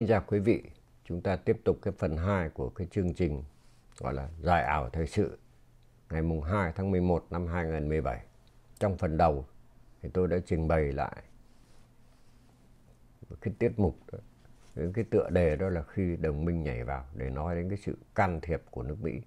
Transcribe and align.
Xin 0.00 0.08
chào 0.08 0.22
quý 0.26 0.38
vị, 0.38 0.62
chúng 1.04 1.20
ta 1.20 1.36
tiếp 1.36 1.60
tục 1.64 1.78
cái 1.82 1.94
phần 1.98 2.16
2 2.16 2.48
của 2.48 2.68
cái 2.68 2.86
chương 2.90 3.14
trình 3.14 3.42
gọi 3.96 4.14
là 4.14 4.28
Giải 4.40 4.62
ảo 4.62 4.90
thời 4.90 5.06
sự 5.06 5.38
ngày 6.10 6.22
mùng 6.22 6.42
2 6.42 6.72
tháng 6.76 6.90
11 6.90 7.26
năm 7.30 7.46
2017. 7.46 8.24
Trong 8.78 8.98
phần 8.98 9.16
đầu 9.16 9.46
thì 10.02 10.08
tôi 10.14 10.28
đã 10.28 10.36
trình 10.46 10.68
bày 10.68 10.92
lại 10.92 11.22
cái 13.40 13.54
tiết 13.58 13.78
mục 13.78 13.96
đó, 14.12 14.18
cái 14.94 15.04
tựa 15.10 15.30
đề 15.30 15.56
đó 15.56 15.68
là 15.68 15.82
khi 15.82 16.16
đồng 16.16 16.44
minh 16.44 16.62
nhảy 16.62 16.84
vào 16.84 17.06
để 17.14 17.30
nói 17.30 17.54
đến 17.54 17.68
cái 17.68 17.78
sự 17.78 17.98
can 18.14 18.40
thiệp 18.40 18.62
của 18.70 18.82
nước 18.82 18.96
Mỹ 19.02 19.20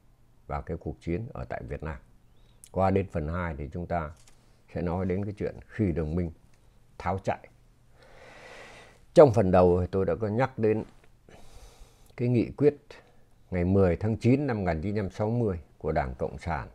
vào 0.48 0.62
cái 0.62 0.78
cuộc 0.78 1.02
chiến 1.02 1.28
ở 1.34 1.46
tại 1.46 1.64
Việt 1.64 1.84
Nam. 1.84 1.98
Qua 2.72 2.92
đến 2.92 3.06
phần 3.12 3.28
2 3.28 3.56
thì 3.58 3.70
chúng 3.74 3.88
ta 3.88 4.12
sẽ 4.74 4.82
nói 4.82 5.06
đến 5.06 5.26
cái 5.26 5.34
chuyện 5.38 5.56
khi 5.68 5.92
đồng 5.92 6.16
minh 6.16 6.32
tháo 6.98 7.20
chạy 7.24 7.48
trong 9.14 9.34
phần 9.34 9.52
đầu 9.52 9.86
tôi 9.92 10.06
đã 10.06 10.16
có 10.16 10.28
nhắc 10.28 10.60
đến 10.60 10.84
cái 12.18 12.28
nghị 12.28 12.52
quyết 12.58 12.78
ngày 13.52 13.66
10 13.66 13.96
tháng 13.96 14.18
9 14.18 14.48
năm 14.48 14.58
1960 14.58 15.60
của 15.78 15.92
Đảng 15.92 16.16
Cộng 16.16 16.38
sản 16.38 16.68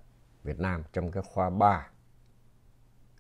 Việt 0.44 0.60
Nam 0.60 0.82
trong 0.92 1.10
cái 1.10 1.22
khoa 1.22 1.50
3 1.50 1.88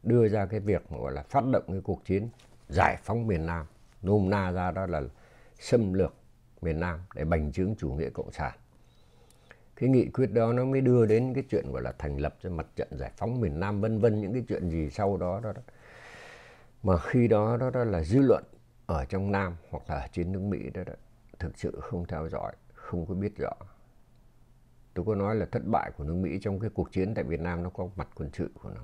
đưa 0.02 0.28
ra 0.28 0.46
cái 0.46 0.60
việc 0.60 0.82
gọi 0.90 1.12
là 1.12 1.22
phát 1.22 1.44
động 1.52 1.64
cái 1.66 1.80
cuộc 1.84 2.04
chiến 2.04 2.28
giải 2.68 2.96
phóng 3.02 3.26
miền 3.26 3.46
Nam, 3.46 3.66
nôm 4.02 4.30
na 4.30 4.50
ra 4.50 4.70
đó 4.70 4.86
là 4.86 5.02
xâm 5.58 5.92
lược 5.92 6.14
miền 6.62 6.80
Nam 6.80 7.00
để 7.14 7.24
bành 7.24 7.52
trướng 7.52 7.74
chủ 7.78 7.92
nghĩa 7.92 8.10
cộng 8.10 8.32
sản. 8.32 8.52
Cái 9.76 9.88
nghị 9.88 10.06
quyết 10.06 10.32
đó 10.32 10.52
nó 10.52 10.64
mới 10.64 10.80
đưa 10.80 11.06
đến 11.06 11.34
cái 11.34 11.44
chuyện 11.50 11.72
gọi 11.72 11.82
là 11.82 11.92
thành 11.98 12.20
lập 12.20 12.36
cho 12.42 12.50
mặt 12.50 12.66
trận 12.76 12.88
giải 12.98 13.10
phóng 13.16 13.40
miền 13.40 13.60
Nam 13.60 13.80
vân 13.80 13.98
vân 13.98 14.20
những 14.20 14.32
cái 14.32 14.44
chuyện 14.48 14.70
gì 14.70 14.90
sau 14.90 15.16
đó 15.16 15.40
đó. 15.44 15.52
đó. 15.52 15.62
Mà 16.82 16.98
khi 16.98 17.28
đó 17.28 17.56
đó, 17.56 17.70
đó 17.70 17.84
là 17.84 18.02
dư 18.02 18.20
luận 18.20 18.44
ở 18.86 19.04
trong 19.04 19.32
Nam 19.32 19.56
hoặc 19.70 19.90
là 19.90 19.96
ở 19.96 20.06
trên 20.12 20.32
nước 20.32 20.40
Mỹ 20.40 20.70
đó, 20.74 20.82
đó 20.86 20.92
thực 21.38 21.58
sự 21.58 21.80
không 21.82 22.06
theo 22.06 22.28
dõi, 22.28 22.52
không 22.74 23.06
có 23.06 23.14
biết 23.14 23.32
rõ. 23.36 23.52
Tôi 24.94 25.04
có 25.04 25.14
nói 25.14 25.36
là 25.36 25.46
thất 25.46 25.62
bại 25.72 25.90
của 25.96 26.04
nước 26.04 26.14
Mỹ 26.14 26.38
trong 26.42 26.60
cái 26.60 26.70
cuộc 26.70 26.92
chiến 26.92 27.14
tại 27.14 27.24
Việt 27.24 27.40
Nam 27.40 27.62
nó 27.62 27.70
có 27.70 27.88
mặt 27.96 28.08
quân 28.14 28.30
sự 28.32 28.50
của 28.62 28.70
nó, 28.70 28.82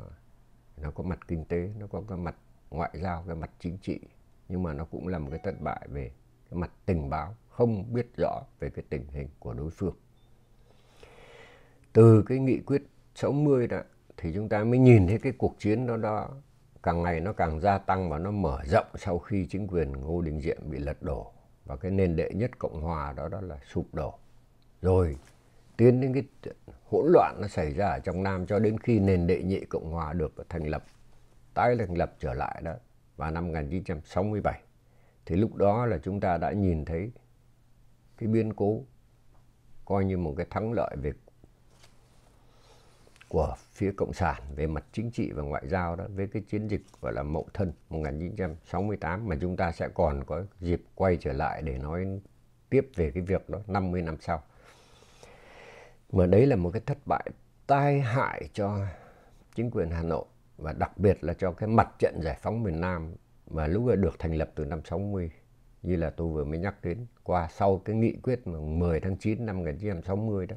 nó 0.76 0.90
có 0.90 1.02
mặt 1.02 1.28
kinh 1.28 1.44
tế, 1.44 1.70
nó 1.78 1.86
có 1.86 2.02
cái 2.08 2.18
mặt 2.18 2.36
ngoại 2.70 2.90
giao, 2.94 3.24
cái 3.26 3.36
mặt 3.36 3.50
chính 3.58 3.78
trị, 3.78 4.00
nhưng 4.48 4.62
mà 4.62 4.72
nó 4.72 4.84
cũng 4.84 5.08
là 5.08 5.18
một 5.18 5.28
cái 5.30 5.40
thất 5.42 5.60
bại 5.60 5.88
về 5.90 6.12
cái 6.50 6.58
mặt 6.60 6.70
tình 6.86 7.10
báo, 7.10 7.36
không 7.48 7.92
biết 7.92 8.06
rõ 8.16 8.42
về 8.60 8.70
cái 8.70 8.84
tình 8.88 9.06
hình 9.08 9.28
của 9.38 9.54
đối 9.54 9.70
phương. 9.70 9.94
Từ 11.92 12.22
cái 12.26 12.38
nghị 12.38 12.60
quyết 12.60 12.82
60 13.14 13.66
đó 13.66 13.80
thì 14.16 14.32
chúng 14.34 14.48
ta 14.48 14.64
mới 14.64 14.78
nhìn 14.78 15.06
thấy 15.06 15.18
cái 15.18 15.32
cuộc 15.38 15.56
chiến 15.58 15.86
đó 15.86 15.96
đó 15.96 16.30
càng 16.82 17.02
ngày 17.02 17.20
nó 17.20 17.32
càng 17.32 17.60
gia 17.60 17.78
tăng 17.78 18.10
và 18.10 18.18
nó 18.18 18.30
mở 18.30 18.58
rộng 18.64 18.86
sau 18.94 19.18
khi 19.18 19.46
chính 19.46 19.66
quyền 19.66 19.92
Ngô 19.92 20.20
Đình 20.20 20.40
Diệm 20.40 20.70
bị 20.70 20.78
lật 20.78 21.02
đổ 21.02 21.32
và 21.64 21.76
cái 21.76 21.90
nền 21.90 22.16
đệ 22.16 22.30
nhất 22.34 22.50
Cộng 22.58 22.82
Hòa 22.82 23.12
đó 23.12 23.28
đó 23.28 23.40
là 23.40 23.58
sụp 23.72 23.94
đổ. 23.94 24.14
Rồi 24.82 25.16
tiến 25.76 26.00
đến 26.00 26.14
cái 26.14 26.52
hỗn 26.90 27.06
loạn 27.12 27.38
nó 27.40 27.48
xảy 27.48 27.74
ra 27.74 27.86
ở 27.86 27.98
trong 27.98 28.22
Nam 28.22 28.46
cho 28.46 28.58
đến 28.58 28.78
khi 28.78 28.98
nền 28.98 29.26
đệ 29.26 29.42
nhị 29.42 29.64
Cộng 29.64 29.92
Hòa 29.92 30.12
được 30.12 30.32
thành 30.48 30.66
lập, 30.66 30.84
tái 31.54 31.76
thành 31.78 31.94
lập 31.94 32.14
trở 32.18 32.34
lại 32.34 32.62
đó 32.64 32.72
vào 33.16 33.30
năm 33.30 33.46
1967. 33.46 34.62
Thì 35.26 35.36
lúc 35.36 35.54
đó 35.54 35.86
là 35.86 35.98
chúng 35.98 36.20
ta 36.20 36.38
đã 36.38 36.52
nhìn 36.52 36.84
thấy 36.84 37.12
cái 38.18 38.28
biến 38.28 38.52
cố 38.54 38.82
coi 39.84 40.04
như 40.04 40.18
một 40.18 40.34
cái 40.36 40.46
thắng 40.50 40.72
lợi 40.72 40.96
về 41.02 41.12
của 43.32 43.54
phía 43.72 43.92
Cộng 43.96 44.12
sản 44.12 44.42
về 44.56 44.66
mặt 44.66 44.84
chính 44.92 45.10
trị 45.10 45.32
và 45.32 45.42
ngoại 45.42 45.68
giao 45.68 45.96
đó, 45.96 46.04
với 46.14 46.26
cái 46.26 46.42
chiến 46.48 46.68
dịch 46.68 46.82
gọi 47.00 47.12
là 47.12 47.22
Mậu 47.22 47.46
Thân 47.54 47.72
1968 47.88 49.28
mà 49.28 49.36
chúng 49.40 49.56
ta 49.56 49.72
sẽ 49.72 49.88
còn 49.94 50.24
có 50.24 50.42
dịp 50.60 50.82
quay 50.94 51.16
trở 51.16 51.32
lại 51.32 51.62
để 51.62 51.78
nói 51.78 52.06
tiếp 52.70 52.90
về 52.96 53.10
cái 53.10 53.22
việc 53.22 53.48
đó 53.48 53.58
50 53.66 54.02
năm 54.02 54.16
sau. 54.20 54.42
Mà 56.12 56.26
đấy 56.26 56.46
là 56.46 56.56
một 56.56 56.70
cái 56.70 56.82
thất 56.86 56.98
bại 57.06 57.30
tai 57.66 58.00
hại 58.00 58.48
cho 58.52 58.78
chính 59.54 59.70
quyền 59.70 59.90
Hà 59.90 60.02
Nội 60.02 60.24
và 60.58 60.72
đặc 60.72 60.98
biệt 60.98 61.24
là 61.24 61.34
cho 61.34 61.52
cái 61.52 61.68
mặt 61.68 61.88
trận 61.98 62.20
giải 62.24 62.38
phóng 62.42 62.62
miền 62.62 62.80
Nam 62.80 63.14
mà 63.50 63.66
lúc 63.66 63.88
ấy 63.88 63.96
được 63.96 64.18
thành 64.18 64.34
lập 64.34 64.50
từ 64.54 64.64
năm 64.64 64.80
60 64.84 65.30
như 65.82 65.96
là 65.96 66.10
tôi 66.10 66.28
vừa 66.28 66.44
mới 66.44 66.58
nhắc 66.58 66.74
đến, 66.82 67.06
qua 67.22 67.48
sau 67.50 67.78
cái 67.78 67.96
nghị 67.96 68.16
quyết 68.22 68.46
10 68.46 69.00
tháng 69.00 69.16
9 69.16 69.46
năm 69.46 69.58
1960 69.58 70.46
đó 70.46 70.56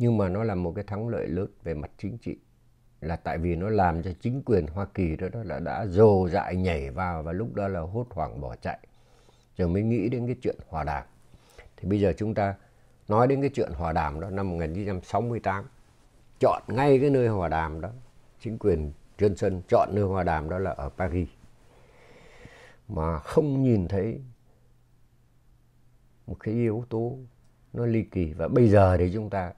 nhưng 0.00 0.18
mà 0.18 0.28
nó 0.28 0.44
là 0.44 0.54
một 0.54 0.72
cái 0.74 0.84
thắng 0.84 1.08
lợi 1.08 1.28
lớn 1.28 1.46
về 1.62 1.74
mặt 1.74 1.90
chính 1.98 2.18
trị. 2.18 2.36
Là 3.00 3.16
tại 3.16 3.38
vì 3.38 3.56
nó 3.56 3.68
làm 3.68 4.02
cho 4.02 4.10
chính 4.20 4.42
quyền 4.42 4.66
Hoa 4.66 4.86
Kỳ 4.94 5.16
đó, 5.16 5.28
đó 5.32 5.40
là 5.44 5.58
đã 5.58 5.86
dồ 5.86 6.28
dại 6.28 6.56
nhảy 6.56 6.90
vào 6.90 7.22
và 7.22 7.32
lúc 7.32 7.54
đó 7.54 7.68
là 7.68 7.80
hốt 7.80 8.06
hoảng 8.10 8.40
bỏ 8.40 8.56
chạy. 8.56 8.78
Rồi 9.56 9.68
mới 9.68 9.82
nghĩ 9.82 10.08
đến 10.08 10.26
cái 10.26 10.36
chuyện 10.42 10.56
hòa 10.68 10.84
đàm. 10.84 11.04
Thì 11.76 11.88
bây 11.88 12.00
giờ 12.00 12.12
chúng 12.16 12.34
ta 12.34 12.54
nói 13.08 13.26
đến 13.26 13.40
cái 13.40 13.50
chuyện 13.54 13.72
hòa 13.74 13.92
đàm 13.92 14.20
đó 14.20 14.30
năm 14.30 14.50
1968 14.50 15.64
chọn 16.40 16.62
ngay 16.68 16.98
cái 17.00 17.10
nơi 17.10 17.28
hòa 17.28 17.48
đàm 17.48 17.80
đó. 17.80 17.90
Chính 18.40 18.58
quyền 18.58 18.92
Johnson 19.18 19.60
chọn 19.68 19.88
nơi 19.92 20.04
hòa 20.04 20.22
đàm 20.22 20.50
đó 20.50 20.58
là 20.58 20.70
ở 20.70 20.88
Paris. 20.88 21.28
Mà 22.88 23.18
không 23.18 23.62
nhìn 23.62 23.88
thấy 23.88 24.20
một 26.26 26.36
cái 26.40 26.54
yếu 26.54 26.84
tố 26.88 27.18
nó 27.72 27.86
ly 27.86 28.02
kỳ. 28.02 28.32
Và 28.32 28.48
bây 28.48 28.68
giờ 28.68 28.96
thì 28.96 29.10
chúng 29.14 29.30
ta 29.30 29.52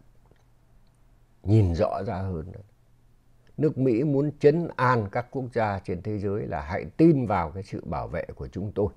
nhìn 1.43 1.75
rõ 1.75 2.03
ra 2.07 2.17
hơn. 2.17 2.53
Nước 3.57 3.79
Mỹ 3.79 4.05
muốn 4.05 4.31
chấn 4.39 4.69
an 4.77 5.09
các 5.13 5.27
quốc 5.31 5.45
gia 5.53 5.79
trên 5.79 6.03
thế 6.03 6.19
giới 6.19 6.47
là 6.47 6.63
hãy 6.63 6.85
tin 6.97 7.27
vào 7.27 7.51
cái 7.51 7.63
sự 7.63 7.83
bảo 7.85 8.09
vệ 8.09 8.25
của 8.35 8.49
chúng 8.49 8.73
tôi. 8.73 8.89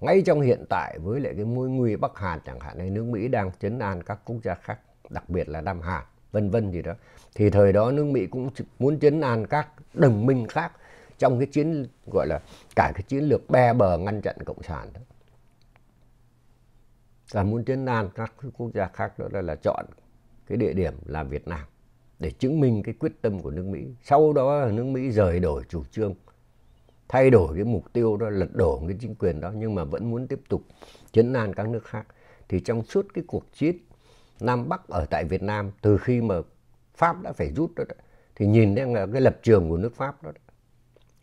Ngay 0.00 0.22
trong 0.26 0.40
hiện 0.40 0.64
tại 0.68 0.98
với 0.98 1.20
lại 1.20 1.32
cái 1.36 1.44
mối 1.44 1.68
nguy 1.68 1.96
Bắc 1.96 2.18
Hàn 2.18 2.40
chẳng 2.46 2.60
hạn 2.60 2.78
hay 2.78 2.90
nước 2.90 3.04
Mỹ 3.04 3.28
đang 3.28 3.50
chấn 3.60 3.78
an 3.78 4.02
các 4.02 4.18
quốc 4.24 4.36
gia 4.42 4.54
khác, 4.54 4.78
đặc 5.10 5.28
biệt 5.28 5.48
là 5.48 5.60
Nam 5.60 5.80
Hàn, 5.80 6.04
vân 6.32 6.50
vân 6.50 6.70
gì 6.70 6.82
đó. 6.82 6.92
Thì 7.34 7.50
thời 7.50 7.72
đó 7.72 7.90
nước 7.90 8.04
Mỹ 8.04 8.26
cũng 8.26 8.48
muốn 8.78 8.98
chấn 8.98 9.20
an 9.20 9.46
các 9.46 9.68
đồng 9.94 10.26
minh 10.26 10.46
khác 10.48 10.72
trong 11.18 11.38
cái 11.38 11.46
chiến 11.46 11.86
gọi 12.12 12.26
là 12.26 12.40
cả 12.76 12.92
cái 12.94 13.02
chiến 13.08 13.24
lược 13.24 13.50
be 13.50 13.72
bờ 13.72 13.98
ngăn 13.98 14.20
chặn 14.20 14.36
cộng 14.44 14.62
sản 14.62 14.88
đó. 14.94 15.00
Và 17.30 17.42
muốn 17.42 17.64
chấn 17.64 17.86
an 17.86 18.08
các 18.14 18.32
quốc 18.56 18.70
gia 18.74 18.86
khác 18.86 19.18
đó 19.18 19.28
là, 19.32 19.42
là 19.42 19.56
chọn 19.62 19.86
cái 20.52 20.56
địa 20.58 20.72
điểm 20.72 20.94
là 21.06 21.24
Việt 21.24 21.48
Nam 21.48 21.60
để 22.18 22.30
chứng 22.30 22.60
minh 22.60 22.82
cái 22.82 22.94
quyết 22.98 23.12
tâm 23.22 23.40
của 23.40 23.50
nước 23.50 23.66
Mỹ. 23.66 23.86
Sau 24.02 24.32
đó 24.32 24.70
nước 24.72 24.84
Mỹ 24.84 25.10
rời 25.10 25.40
đổi 25.40 25.62
chủ 25.68 25.84
trương, 25.84 26.14
thay 27.08 27.30
đổi 27.30 27.54
cái 27.56 27.64
mục 27.64 27.92
tiêu 27.92 28.16
đó, 28.16 28.30
lật 28.30 28.54
đổ 28.54 28.82
cái 28.88 28.96
chính 29.00 29.14
quyền 29.14 29.40
đó 29.40 29.52
nhưng 29.56 29.74
mà 29.74 29.84
vẫn 29.84 30.10
muốn 30.10 30.26
tiếp 30.26 30.40
tục 30.48 30.62
chấn 31.12 31.32
an 31.32 31.54
các 31.54 31.68
nước 31.68 31.84
khác. 31.84 32.06
Thì 32.48 32.60
trong 32.60 32.84
suốt 32.84 33.06
cái 33.14 33.24
cuộc 33.26 33.44
chiến 33.52 33.76
Nam 34.40 34.68
Bắc 34.68 34.88
ở 34.88 35.06
tại 35.10 35.24
Việt 35.24 35.42
Nam 35.42 35.70
từ 35.82 35.98
khi 35.98 36.20
mà 36.20 36.34
Pháp 36.94 37.22
đã 37.22 37.32
phải 37.32 37.52
rút 37.56 37.70
đó, 37.76 37.84
đó 37.88 37.94
thì 38.34 38.46
nhìn 38.46 38.74
thấy 38.76 38.86
là 38.86 39.06
cái 39.12 39.20
lập 39.20 39.38
trường 39.42 39.68
của 39.68 39.76
nước 39.76 39.94
Pháp 39.94 40.22
đó, 40.22 40.32
đó 40.32 40.40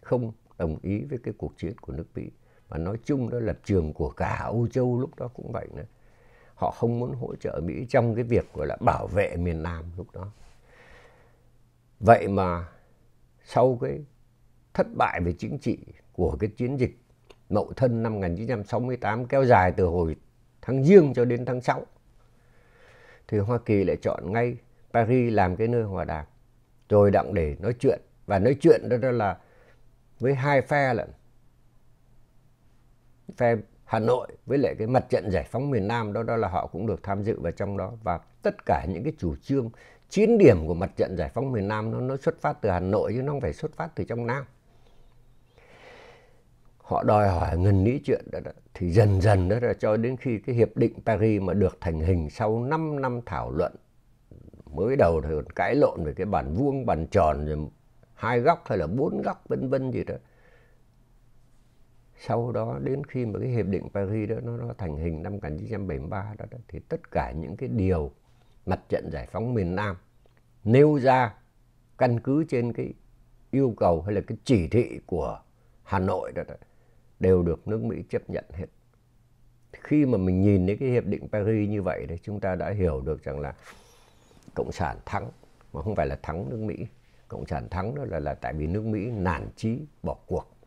không 0.03 0.31
đồng 0.57 0.77
ý 0.81 1.03
với 1.09 1.19
cái 1.23 1.33
cuộc 1.37 1.57
chiến 1.57 1.73
của 1.81 1.93
nước 1.93 2.05
Mỹ 2.15 2.31
và 2.67 2.77
nói 2.77 2.97
chung 3.03 3.29
đó 3.29 3.39
lập 3.39 3.59
trường 3.63 3.93
của 3.93 4.09
cả 4.09 4.39
Âu 4.43 4.67
Châu 4.67 4.99
lúc 4.99 5.15
đó 5.15 5.27
cũng 5.27 5.51
vậy 5.51 5.67
nữa 5.75 5.85
họ 6.59 6.71
không 6.71 6.99
muốn 6.99 7.15
hỗ 7.15 7.35
trợ 7.35 7.61
Mỹ 7.63 7.85
trong 7.89 8.15
cái 8.15 8.23
việc 8.23 8.53
gọi 8.53 8.67
là 8.67 8.77
bảo 8.79 9.07
vệ 9.07 9.35
miền 9.37 9.63
Nam 9.63 9.83
lúc 9.97 10.11
đó. 10.13 10.31
Vậy 11.99 12.27
mà 12.27 12.67
sau 13.43 13.77
cái 13.81 13.99
thất 14.73 14.87
bại 14.97 15.21
về 15.25 15.33
chính 15.33 15.57
trị 15.59 15.77
của 16.13 16.37
cái 16.39 16.49
chiến 16.57 16.79
dịch 16.79 16.97
Mậu 17.49 17.73
Thân 17.75 18.03
năm 18.03 18.13
1968 18.13 19.25
kéo 19.25 19.45
dài 19.45 19.71
từ 19.71 19.85
hồi 19.85 20.15
tháng 20.61 20.83
Giêng 20.83 21.13
cho 21.13 21.25
đến 21.25 21.45
tháng 21.45 21.61
6 21.61 21.85
thì 23.27 23.37
Hoa 23.37 23.59
Kỳ 23.65 23.83
lại 23.83 23.97
chọn 24.01 24.33
ngay 24.33 24.57
Paris 24.93 25.33
làm 25.33 25.55
cái 25.55 25.67
nơi 25.67 25.83
hòa 25.83 26.05
đàm 26.05 26.25
rồi 26.89 27.11
đặng 27.11 27.33
để 27.33 27.55
nói 27.59 27.73
chuyện 27.79 28.01
và 28.25 28.39
nói 28.39 28.57
chuyện 28.61 28.89
đó, 28.89 28.97
đó 28.97 29.11
là 29.11 29.37
với 30.19 30.35
hai 30.35 30.61
phe 30.61 30.93
lận 30.93 31.09
phe 33.37 33.55
Hà 33.89 33.99
Nội 33.99 34.27
với 34.45 34.57
lại 34.57 34.75
cái 34.77 34.87
mặt 34.87 35.05
trận 35.09 35.31
giải 35.31 35.43
phóng 35.43 35.69
miền 35.69 35.87
Nam 35.87 36.13
đó 36.13 36.23
đó 36.23 36.35
là 36.35 36.47
họ 36.47 36.67
cũng 36.67 36.87
được 36.87 37.03
tham 37.03 37.23
dự 37.23 37.39
vào 37.39 37.51
trong 37.51 37.77
đó. 37.77 37.91
Và 38.03 38.19
tất 38.41 38.65
cả 38.65 38.85
những 38.89 39.03
cái 39.03 39.13
chủ 39.17 39.35
trương 39.35 39.69
chiến 40.09 40.37
điểm 40.37 40.67
của 40.67 40.73
mặt 40.73 40.91
trận 40.95 41.15
giải 41.17 41.29
phóng 41.33 41.51
miền 41.51 41.67
Nam 41.67 41.91
nó 41.91 41.99
nó 41.99 42.17
xuất 42.17 42.41
phát 42.41 42.61
từ 42.61 42.69
Hà 42.69 42.79
Nội 42.79 43.13
chứ 43.15 43.21
nó 43.21 43.31
không 43.31 43.41
phải 43.41 43.53
xuất 43.53 43.73
phát 43.73 43.89
từ 43.95 44.03
trong 44.03 44.27
Nam. 44.27 44.43
Họ 46.77 47.03
đòi 47.03 47.29
hỏi 47.29 47.57
ngần 47.57 47.83
nghĩ 47.83 47.99
chuyện 48.05 48.25
đó, 48.31 48.39
đó. 48.39 48.51
Thì 48.73 48.91
dần 48.91 49.21
dần 49.21 49.49
đó 49.49 49.57
là 49.61 49.73
cho 49.73 49.97
đến 49.97 50.17
khi 50.17 50.39
cái 50.39 50.55
hiệp 50.55 50.77
định 50.77 50.93
Paris 51.05 51.41
mà 51.41 51.53
được 51.53 51.77
thành 51.81 51.99
hình 51.99 52.29
sau 52.29 52.59
5 52.63 53.01
năm 53.01 53.21
thảo 53.25 53.51
luận 53.51 53.75
mới 54.65 54.95
đầu 54.95 55.21
thì 55.21 55.29
còn 55.35 55.49
cãi 55.55 55.75
lộn 55.75 56.03
về 56.03 56.13
cái 56.13 56.25
bản 56.25 56.53
vuông 56.53 56.85
bản 56.85 57.07
tròn 57.07 57.45
rồi 57.45 57.57
hai 58.13 58.39
góc 58.39 58.63
hay 58.65 58.77
là 58.77 58.87
bốn 58.87 59.21
góc 59.21 59.43
vân 59.49 59.69
vân 59.69 59.91
gì 59.91 60.03
đó 60.03 60.15
sau 62.19 62.51
đó 62.51 62.79
đến 62.83 63.03
khi 63.03 63.25
mà 63.25 63.39
cái 63.39 63.49
hiệp 63.49 63.65
định 63.65 63.89
Paris 63.93 64.29
đó 64.29 64.35
nó, 64.43 64.57
nó 64.57 64.73
thành 64.77 64.97
hình 64.97 65.23
năm 65.23 65.33
1973 65.33 66.33
đó, 66.37 66.45
đó 66.51 66.57
thì 66.67 66.79
tất 66.79 67.11
cả 67.11 67.31
những 67.31 67.57
cái 67.57 67.69
điều 67.69 68.11
mặt 68.65 68.79
trận 68.89 69.09
giải 69.11 69.27
phóng 69.31 69.53
miền 69.53 69.75
Nam 69.75 69.95
nêu 70.63 70.99
ra 70.99 71.33
căn 71.97 72.19
cứ 72.19 72.43
trên 72.49 72.73
cái 72.73 72.93
yêu 73.51 73.73
cầu 73.77 74.01
hay 74.01 74.15
là 74.15 74.21
cái 74.27 74.37
chỉ 74.43 74.67
thị 74.67 74.99
của 75.05 75.39
Hà 75.83 75.99
Nội 75.99 76.31
đó, 76.35 76.43
đó 76.47 76.55
đều 77.19 77.43
được 77.43 77.67
nước 77.67 77.83
Mỹ 77.83 78.03
chấp 78.09 78.29
nhận 78.29 78.45
hết. 78.53 78.65
Khi 79.73 80.05
mà 80.05 80.17
mình 80.17 80.41
nhìn 80.41 80.67
thấy 80.67 80.77
cái 80.79 80.89
hiệp 80.89 81.05
định 81.05 81.27
Paris 81.31 81.69
như 81.69 81.81
vậy 81.81 82.05
thì 82.09 82.17
chúng 82.23 82.39
ta 82.39 82.55
đã 82.55 82.69
hiểu 82.69 83.01
được 83.01 83.23
rằng 83.23 83.39
là 83.39 83.53
cộng 84.53 84.71
sản 84.71 84.97
thắng 85.05 85.31
mà 85.73 85.81
không 85.81 85.95
phải 85.95 86.07
là 86.07 86.19
thắng 86.23 86.49
nước 86.49 86.59
Mỹ. 86.59 86.87
Cộng 87.27 87.45
sản 87.45 87.69
thắng 87.69 87.95
đó 87.95 88.05
là 88.05 88.19
là 88.19 88.33
tại 88.33 88.53
vì 88.53 88.67
nước 88.67 88.85
Mỹ 88.85 89.05
nản 89.11 89.49
chí 89.55 89.79
bỏ 90.03 90.17
cuộc 90.27 90.58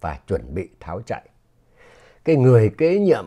và 0.00 0.20
chuẩn 0.26 0.54
bị 0.54 0.68
tháo 0.80 1.00
chạy. 1.06 1.28
Cái 2.24 2.36
người 2.36 2.74
kế 2.78 2.98
nhiệm 2.98 3.24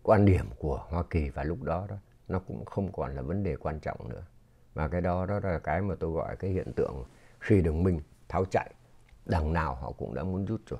quan 0.03 0.25
điểm 0.25 0.45
của 0.59 0.83
Hoa 0.89 1.03
Kỳ 1.09 1.29
và 1.29 1.43
lúc 1.43 1.63
đó 1.63 1.85
đó 1.89 1.95
nó 2.27 2.39
cũng 2.39 2.65
không 2.65 2.91
còn 2.91 3.15
là 3.15 3.21
vấn 3.21 3.43
đề 3.43 3.55
quan 3.55 3.79
trọng 3.79 4.09
nữa. 4.09 4.23
Và 4.75 4.87
cái 4.87 5.01
đó 5.01 5.25
đó 5.25 5.39
là 5.43 5.59
cái 5.59 5.81
mà 5.81 5.95
tôi 5.99 6.11
gọi 6.11 6.35
cái 6.35 6.51
hiện 6.51 6.73
tượng 6.73 7.03
khi 7.39 7.61
đồng 7.61 7.83
minh 7.83 8.01
tháo 8.29 8.45
chạy. 8.45 8.73
Đằng 9.25 9.53
nào 9.53 9.75
họ 9.75 9.91
cũng 9.91 10.13
đã 10.13 10.23
muốn 10.23 10.45
rút 10.45 10.61
rồi. 10.69 10.79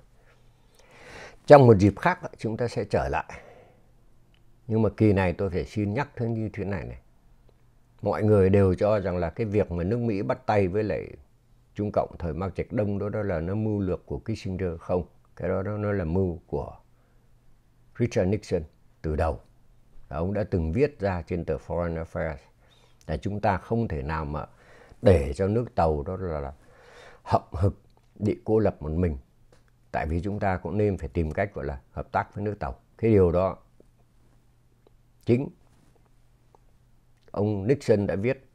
Trong 1.46 1.68
một 1.68 1.78
dịp 1.78 2.00
khác 2.00 2.20
chúng 2.38 2.58
ta 2.58 2.68
sẽ 2.68 2.84
trở 2.84 3.10
lại. 3.10 3.42
Nhưng 4.68 4.82
mà 4.82 4.90
kỳ 4.98 5.14
này 5.14 5.34
tôi 5.34 5.50
phải 5.50 5.66
xin 5.66 5.94
nhắc 5.94 6.10
thứ 6.16 6.26
như 6.26 6.50
thế 6.54 6.66
này 6.66 6.86
này 6.86 6.98
mọi 8.06 8.24
người 8.24 8.50
đều 8.50 8.76
cho 8.76 9.00
rằng 9.00 9.18
là 9.18 9.30
cái 9.30 9.46
việc 9.46 9.72
mà 9.72 9.84
nước 9.84 9.98
Mỹ 9.98 10.22
bắt 10.22 10.46
tay 10.46 10.68
với 10.68 10.84
lại 10.84 11.08
Trung 11.76 11.92
Cộng 11.94 12.16
thời 12.20 12.34
Mao 12.34 12.50
Trạch 12.50 12.72
Đông 12.72 13.00
đó, 13.00 13.10
đó 13.10 13.24
là 13.24 13.40
nó 13.40 13.56
mưu 13.56 13.80
lược 13.80 14.06
của 14.06 14.20
Kissinger 14.20 14.80
không 14.80 15.04
cái 15.36 15.50
đó, 15.50 15.64
đó 15.64 15.72
nó 15.72 15.92
là 15.92 16.06
mưu 16.06 16.40
của 16.48 16.74
Richard 18.00 18.30
Nixon 18.30 18.62
từ 19.02 19.16
đầu 19.16 19.40
ông 20.10 20.34
đã 20.34 20.44
từng 20.44 20.72
viết 20.72 21.00
ra 21.00 21.22
trên 21.22 21.46
tờ 21.46 21.58
Foreign 21.58 22.04
Affairs 22.04 22.36
là 23.08 23.18
chúng 23.18 23.40
ta 23.40 23.58
không 23.58 23.88
thể 23.88 24.02
nào 24.02 24.26
mà 24.26 24.46
để 25.02 25.34
cho 25.34 25.48
nước 25.48 25.76
tàu 25.76 26.04
đó 26.04 26.18
là, 26.20 26.40
là 26.40 26.54
hậm 27.24 27.42
hực 27.52 27.82
bị 28.20 28.38
cô 28.44 28.60
lập 28.60 28.76
một 28.80 28.92
mình. 28.92 29.18
Tại 29.92 30.06
vì 30.10 30.22
chúng 30.22 30.40
ta 30.40 30.58
cũng 30.58 30.78
nên 30.78 30.98
phải 30.98 31.10
tìm 31.10 31.32
cách 31.32 31.54
gọi 31.54 31.66
là 31.66 31.80
hợp 31.92 32.12
tác 32.12 32.36
với 32.36 32.44
nước 32.44 32.60
tàu. 32.60 32.76
Cái 32.98 33.12
điều 33.12 33.32
đó 33.32 33.58
chính 35.26 35.48
ông 37.32 37.68
Nixon 37.68 38.08
đã 38.08 38.16
viết. 38.16 38.46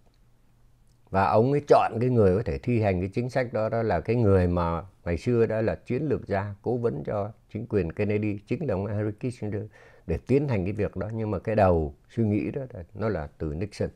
Và 1.10 1.24
ông 1.24 1.52
ấy 1.52 1.64
chọn 1.68 1.92
cái 2.00 2.10
người 2.10 2.36
có 2.36 2.42
thể 2.42 2.58
thi 2.58 2.80
hành 2.80 3.00
cái 3.00 3.10
chính 3.14 3.30
sách 3.30 3.52
đó 3.52 3.68
đó 3.68 3.82
là 3.82 4.00
cái 4.00 4.16
người 4.16 4.46
mà 4.46 4.82
ngày 5.04 5.18
xưa 5.18 5.46
đã 5.46 5.62
là 5.62 5.74
chiến 5.74 6.02
lược 6.02 6.26
gia 6.26 6.54
cố 6.62 6.76
vấn 6.76 7.02
cho 7.04 7.32
chính 7.52 7.66
quyền 7.66 7.92
Kennedy 7.92 8.38
chính 8.46 8.68
là 8.68 8.74
ông 8.74 8.86
Henry 8.86 9.12
Kissinger 9.12 9.62
để 10.06 10.18
tiến 10.26 10.48
hành 10.48 10.64
cái 10.64 10.72
việc 10.72 10.96
đó. 10.96 11.10
Nhưng 11.12 11.30
mà 11.30 11.38
cái 11.38 11.56
đầu 11.56 11.94
suy 12.10 12.24
nghĩ 12.24 12.50
đó 12.50 12.62
nó 12.94 13.08
là 13.08 13.28
từ 13.38 13.54
Nixon 13.54 13.90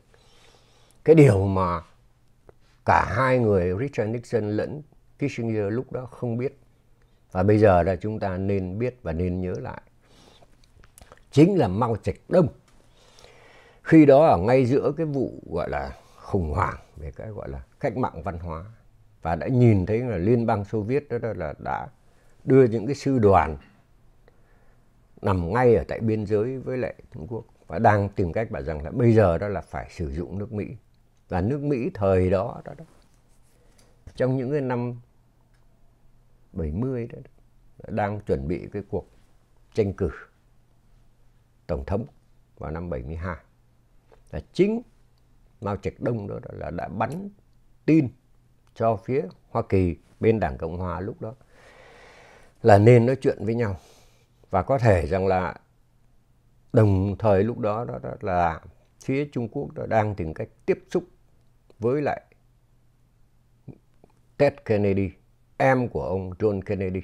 cái 1.05 1.15
điều 1.15 1.47
mà 1.47 1.81
cả 2.85 3.05
hai 3.15 3.39
người 3.39 3.73
Richard 3.79 4.11
Nixon 4.11 4.49
lẫn 4.49 4.81
Kissinger 5.17 5.65
lúc 5.69 5.91
đó 5.91 6.05
không 6.05 6.37
biết, 6.37 6.59
và 7.31 7.43
bây 7.43 7.59
giờ 7.59 7.83
là 7.83 7.95
chúng 7.95 8.19
ta 8.19 8.37
nên 8.37 8.79
biết 8.79 8.97
và 9.03 9.13
nên 9.13 9.41
nhớ 9.41 9.53
lại, 9.61 9.81
chính 11.31 11.57
là 11.57 11.67
Mao 11.67 11.95
Trạch 12.03 12.15
Đông. 12.29 12.47
Khi 13.83 14.05
đó 14.05 14.25
ở 14.25 14.37
ngay 14.37 14.65
giữa 14.65 14.91
cái 14.97 15.05
vụ 15.05 15.31
gọi 15.51 15.69
là 15.69 15.91
khủng 16.15 16.51
hoảng 16.51 16.77
về 16.95 17.11
cái 17.11 17.29
gọi 17.29 17.49
là 17.49 17.63
cách 17.79 17.97
mạng 17.97 18.23
văn 18.23 18.39
hóa, 18.39 18.65
và 19.21 19.35
đã 19.35 19.47
nhìn 19.47 19.85
thấy 19.85 19.99
là 19.99 20.17
liên 20.17 20.45
bang 20.45 20.65
xô 20.65 20.81
viết 20.81 21.09
đó 21.09 21.17
là 21.35 21.53
đã 21.57 21.87
đưa 22.43 22.63
những 22.63 22.85
cái 22.85 22.95
sư 22.95 23.19
đoàn 23.19 23.57
nằm 25.21 25.53
ngay 25.53 25.75
ở 25.75 25.83
tại 25.87 25.99
biên 25.99 26.25
giới 26.25 26.57
với 26.57 26.77
lại 26.77 26.95
trung 27.13 27.27
quốc 27.27 27.45
và 27.67 27.79
đang 27.79 28.09
tìm 28.09 28.33
cách 28.33 28.51
bảo 28.51 28.63
rằng 28.63 28.83
là 28.83 28.91
bây 28.91 29.13
giờ 29.13 29.37
đó 29.37 29.47
là 29.47 29.61
phải 29.61 29.87
sử 29.89 30.11
dụng 30.11 30.39
nước 30.39 30.53
mỹ 30.53 30.75
và 31.29 31.41
nước 31.41 31.61
mỹ 31.61 31.89
thời 31.93 32.29
đó 32.29 32.61
đó, 32.65 32.73
đó. 32.77 32.85
Trong 34.15 34.37
những 34.37 34.51
cái 34.51 34.61
năm 34.61 34.95
70 36.53 37.07
đó, 37.07 37.19
đó 37.77 37.85
đang 37.87 38.21
chuẩn 38.21 38.47
bị 38.47 38.67
cái 38.73 38.83
cuộc 38.89 39.09
tranh 39.73 39.93
cử 39.93 40.09
tổng 41.67 41.85
thống 41.85 42.05
vào 42.57 42.71
năm 42.71 42.89
72 42.89 43.37
là 44.31 44.41
chính 44.53 44.81
Mao 45.61 45.77
Trạch 45.77 45.99
Đông 45.99 46.27
đó 46.27 46.39
là 46.53 46.71
đã 46.71 46.87
bắn 46.87 47.29
tin 47.85 48.09
cho 48.75 48.95
phía 48.95 49.21
Hoa 49.49 49.63
Kỳ 49.69 49.95
bên 50.19 50.39
Đảng 50.39 50.57
Cộng 50.57 50.77
Hòa 50.77 50.99
lúc 50.99 51.21
đó 51.21 51.33
là 52.63 52.77
nên 52.77 53.05
nói 53.05 53.15
chuyện 53.21 53.45
với 53.45 53.55
nhau. 53.55 53.75
Và 54.49 54.63
có 54.63 54.77
thể 54.77 55.07
rằng 55.07 55.27
là 55.27 55.55
đồng 56.73 57.15
thời 57.19 57.43
lúc 57.43 57.59
đó 57.59 57.85
đó, 57.85 57.99
đó 58.03 58.11
là 58.21 58.61
phía 59.03 59.29
Trung 59.31 59.47
Quốc 59.47 59.71
đó 59.71 59.85
đang 59.85 60.15
tìm 60.15 60.33
cách 60.33 60.49
tiếp 60.65 60.83
xúc 60.89 61.03
với 61.79 62.01
lại 62.01 62.21
Ted 64.37 64.53
Kennedy 64.65 65.11
em 65.57 65.89
của 65.89 66.01
ông 66.01 66.31
John 66.31 66.61
Kennedy 66.61 67.01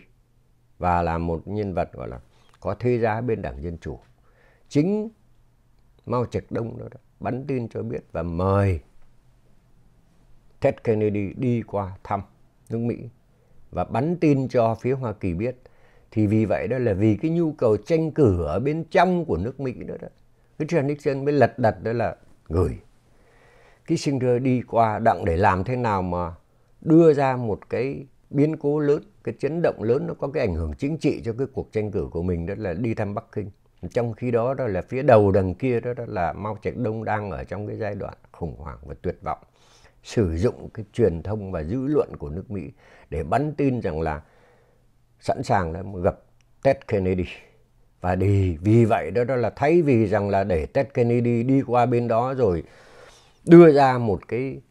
và 0.78 1.02
là 1.02 1.18
một 1.18 1.42
nhân 1.46 1.74
vật 1.74 1.94
gọi 1.94 2.08
là 2.08 2.20
có 2.60 2.76
thế 2.80 3.00
giá 3.00 3.22
bên 3.22 3.42
đảng 3.42 3.64
Dân 3.64 3.78
Chủ 3.78 4.00
chính 4.70 5.10
Mao 6.06 6.26
Trạch 6.26 6.52
Đông 6.52 6.78
đó, 6.78 6.86
đó 6.92 7.00
bắn 7.20 7.48
tin 7.48 7.70
cho 7.70 7.84
biết 7.84 8.04
và 8.12 8.24
mời 8.24 8.80
Ted 10.60 10.76
Kennedy 10.84 11.34
đi 11.34 11.62
qua 11.62 11.98
thăm 12.04 12.22
nước 12.70 12.78
Mỹ 12.78 13.10
và 13.72 13.84
bắn 13.84 14.18
tin 14.18 14.48
cho 14.48 14.76
phía 14.76 14.94
Hoa 14.94 15.14
Kỳ 15.14 15.34
biết. 15.34 15.56
Thì 16.12 16.28
vì 16.28 16.46
vậy 16.46 16.68
đó 16.68 16.78
là 16.78 16.94
vì 16.94 17.16
cái 17.16 17.32
nhu 17.32 17.52
cầu 17.52 17.78
tranh 17.78 18.12
cử 18.12 18.44
ở 18.44 18.60
bên 18.60 18.84
trong 18.92 19.26
của 19.26 19.38
nước 19.38 19.60
Mỹ 19.60 19.74
đó 19.74 19.96
đó. 20.02 20.08
Richard 20.60 20.88
Nixon 20.88 21.26
mới 21.26 21.34
lật 21.34 21.60
đật 21.60 21.84
đó 21.84 21.94
là 21.94 22.16
gửi 22.48 22.78
Kissinger 23.88 24.42
đi 24.42 24.62
qua 24.68 25.00
đặng 25.00 25.26
để 25.26 25.38
làm 25.38 25.64
thế 25.64 25.76
nào 25.76 26.02
mà 26.02 26.34
đưa 26.82 27.14
ra 27.14 27.36
một 27.36 27.70
cái 27.70 28.06
biến 28.30 28.58
cố 28.58 28.80
lớn, 28.80 29.04
cái 29.24 29.36
chấn 29.40 29.62
động 29.62 29.84
lớn 29.84 30.08
nó 30.08 30.14
có 30.14 30.28
cái 30.28 30.48
ảnh 30.48 30.56
hưởng 30.56 30.74
chính 30.74 30.98
trị 30.98 31.22
cho 31.26 31.34
cái 31.38 31.48
cuộc 31.54 31.72
tranh 31.72 31.92
cử 31.92 32.08
của 32.12 32.24
mình 32.24 32.46
đó 32.46 32.54
là 32.58 32.74
đi 32.74 32.94
thăm 32.94 33.14
Bắc 33.14 33.26
Kinh. 33.32 33.50
Trong 33.94 34.14
khi 34.14 34.32
đó 34.32 34.54
đó 34.54 34.68
là 34.68 34.82
phía 34.82 35.02
đầu 35.02 35.32
đằng 35.32 35.56
kia 35.56 35.80
đó, 35.80 35.94
đó 35.94 36.04
là 36.08 36.34
Mao 36.34 36.58
Trạch 36.62 36.78
Đông 36.78 37.04
đang 37.04 37.32
ở 37.32 37.44
trong 37.44 37.68
cái 37.68 37.78
giai 37.78 37.96
đoạn 37.96 38.14
khủng 38.32 38.56
hoảng 38.58 38.78
và 38.86 38.96
tuyệt 39.02 39.18
vọng. 39.22 39.40
Sử 40.04 40.38
dụng 40.38 40.70
cái 40.74 40.86
truyền 40.94 41.24
thông 41.24 41.52
và 41.52 41.64
dư 41.64 41.88
luận 41.88 42.10
của 42.20 42.30
nước 42.30 42.52
Mỹ 42.52 42.72
để 43.10 43.24
bắn 43.24 43.54
tin 43.54 43.80
rằng 43.80 44.02
là 44.02 44.22
sẵn 45.20 45.44
sàng 45.44 45.72
là 45.72 45.84
gặp 46.04 46.20
Ted 46.64 46.78
Kennedy. 46.88 47.26
Và 48.02 48.16
đi 48.16 48.58
vì 48.58 48.86
vậy 48.86 49.12
đó 49.12 49.24
đó 49.24 49.36
là 49.36 49.50
thay 49.50 49.82
vì 49.82 50.08
rằng 50.08 50.30
là 50.30 50.44
để 50.44 50.66
Ted 50.66 50.88
Kennedy 50.94 51.44
đi 51.44 51.62
qua 51.62 51.86
bên 51.86 52.08
đó 52.08 52.34
rồi 52.34 52.64
đưa 53.46 53.72
ra 53.72 53.98
một 53.98 54.28
cái 54.28 54.62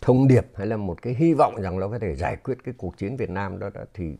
thông 0.00 0.28
điệp 0.28 0.46
hay 0.54 0.66
là 0.66 0.76
một 0.76 1.02
cái 1.02 1.14
hy 1.14 1.34
vọng 1.34 1.62
rằng 1.62 1.80
nó 1.80 1.88
có 1.88 1.98
thể 1.98 2.14
giải 2.16 2.36
quyết 2.36 2.58
cái 2.64 2.74
cuộc 2.78 2.98
chiến 2.98 3.16
Việt 3.16 3.30
Nam 3.30 3.58
đó, 3.58 3.70
đó 3.74 3.80
thì 3.94 4.16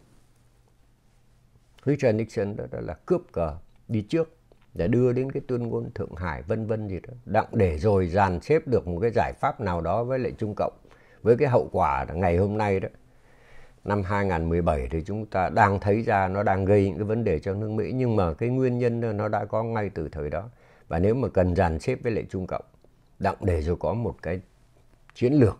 Richard 1.86 2.16
Nixon 2.16 2.56
đó, 2.56 2.64
đó 2.70 2.78
là 2.80 2.94
cướp 2.94 3.22
cờ 3.32 3.56
đi 3.88 4.02
trước 4.02 4.36
để 4.74 4.88
đưa 4.88 5.12
đến 5.12 5.32
cái 5.32 5.42
tuyên 5.46 5.68
ngôn 5.68 5.90
Thượng 5.94 6.14
Hải 6.14 6.42
vân 6.42 6.66
vân 6.66 6.88
gì 6.88 7.00
đó. 7.00 7.14
Đặng 7.24 7.46
để 7.52 7.78
rồi 7.78 8.06
dàn 8.06 8.40
xếp 8.40 8.68
được 8.68 8.88
một 8.88 8.98
cái 9.00 9.10
giải 9.14 9.32
pháp 9.40 9.60
nào 9.60 9.80
đó 9.80 10.04
với 10.04 10.18
lại 10.18 10.32
Trung 10.38 10.54
Cộng 10.56 10.72
với 11.22 11.36
cái 11.36 11.48
hậu 11.48 11.68
quả 11.72 12.06
ngày 12.14 12.36
hôm 12.36 12.58
nay 12.58 12.80
đó. 12.80 12.88
Năm 13.84 14.02
2017 14.02 14.88
thì 14.90 15.02
chúng 15.06 15.26
ta 15.26 15.48
đang 15.48 15.80
thấy 15.80 16.02
ra 16.02 16.28
nó 16.28 16.42
đang 16.42 16.64
gây 16.64 16.84
những 16.84 16.96
cái 16.96 17.04
vấn 17.04 17.24
đề 17.24 17.38
cho 17.38 17.54
nước 17.54 17.70
Mỹ 17.70 17.92
nhưng 17.94 18.16
mà 18.16 18.34
cái 18.34 18.48
nguyên 18.48 18.78
nhân 18.78 19.16
nó 19.16 19.28
đã 19.28 19.44
có 19.44 19.62
ngay 19.62 19.90
từ 19.94 20.08
thời 20.08 20.30
đó. 20.30 20.50
Và 20.88 20.98
nếu 20.98 21.14
mà 21.14 21.28
cần 21.28 21.54
dàn 21.56 21.78
xếp 21.78 21.98
với 22.02 22.12
lại 22.12 22.26
Trung 22.30 22.46
Cộng 22.46 22.64
đặng 23.22 23.36
để 23.40 23.62
rồi 23.62 23.76
có 23.80 23.94
một 23.94 24.16
cái 24.22 24.40
chiến 25.14 25.32
lược 25.32 25.58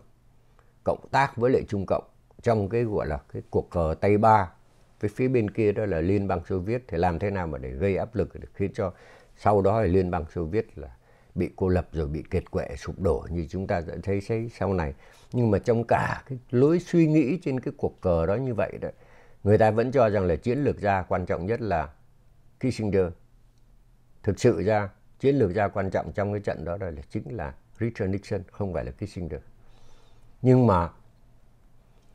cộng 0.84 1.08
tác 1.10 1.36
với 1.36 1.50
lại 1.50 1.64
Trung 1.68 1.86
Cộng 1.86 2.04
trong 2.42 2.68
cái 2.68 2.84
gọi 2.84 3.06
là 3.06 3.18
cái 3.32 3.42
cuộc 3.50 3.70
cờ 3.70 3.94
Tây 4.00 4.18
Ba. 4.18 4.52
Với 5.00 5.10
phía 5.14 5.28
bên 5.28 5.50
kia 5.50 5.72
đó 5.72 5.86
là 5.86 6.00
Liên 6.00 6.28
bang 6.28 6.44
Xô 6.44 6.58
Viết, 6.58 6.84
thì 6.88 6.98
làm 6.98 7.18
thế 7.18 7.30
nào 7.30 7.46
mà 7.46 7.58
để 7.58 7.70
gây 7.70 7.96
áp 7.96 8.14
lực 8.14 8.28
để 8.34 8.46
khiến 8.54 8.70
cho 8.74 8.92
sau 9.36 9.62
đó 9.62 9.80
là 9.80 9.86
Liên 9.86 10.10
bang 10.10 10.24
Xô 10.34 10.44
Viết 10.44 10.78
là 10.78 10.88
bị 11.34 11.50
cô 11.56 11.68
lập 11.68 11.88
rồi 11.92 12.06
bị 12.06 12.24
kiệt 12.30 12.50
quệ, 12.50 12.68
sụp 12.76 13.00
đổ 13.00 13.26
như 13.30 13.46
chúng 13.50 13.66
ta 13.66 13.80
đã 13.80 13.94
thấy 14.02 14.20
thấy 14.26 14.50
sau 14.58 14.74
này. 14.74 14.94
Nhưng 15.32 15.50
mà 15.50 15.58
trong 15.58 15.84
cả 15.84 16.22
cái 16.26 16.38
lối 16.50 16.80
suy 16.80 17.06
nghĩ 17.06 17.38
trên 17.42 17.60
cái 17.60 17.74
cuộc 17.76 18.00
cờ 18.00 18.26
đó 18.26 18.34
như 18.34 18.54
vậy 18.54 18.78
đó, 18.80 18.88
người 19.44 19.58
ta 19.58 19.70
vẫn 19.70 19.92
cho 19.92 20.08
rằng 20.08 20.24
là 20.24 20.36
chiến 20.36 20.64
lược 20.64 20.80
gia 20.80 21.02
quan 21.02 21.26
trọng 21.26 21.46
nhất 21.46 21.60
là 21.60 21.88
Kissinger, 22.60 23.06
thực 24.22 24.40
sự 24.40 24.62
ra 24.62 24.88
chiến 25.22 25.36
lược 25.36 25.54
gia 25.54 25.68
quan 25.68 25.90
trọng 25.90 26.12
trong 26.12 26.32
cái 26.32 26.40
trận 26.40 26.64
đó 26.64 26.76
là 26.80 26.92
chính 27.10 27.36
là 27.36 27.54
Richard 27.80 28.12
Nixon 28.12 28.42
không 28.52 28.74
phải 28.74 28.84
là 28.84 28.92
Kissinger. 28.92 29.40
Nhưng 30.42 30.66
mà 30.66 30.90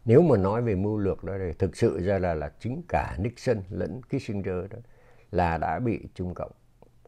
nếu 0.06 0.22
mà 0.22 0.38
nói 0.38 0.62
về 0.62 0.76
mưu 0.76 0.98
lược 0.98 1.24
đó 1.24 1.34
thì 1.38 1.54
thực 1.60 1.78
sự 1.78 2.00
ra 2.06 2.20
là 2.20 2.34
là 2.34 2.52
chính 2.60 2.82
cả 2.90 3.16
Nixon 3.20 3.58
lẫn 3.70 4.02
Kissinger 4.02 4.72
đó 4.72 4.78
là 5.32 5.58
đã 5.58 5.80
bị 5.80 6.00
Trung 6.14 6.34
Cộng 6.34 6.52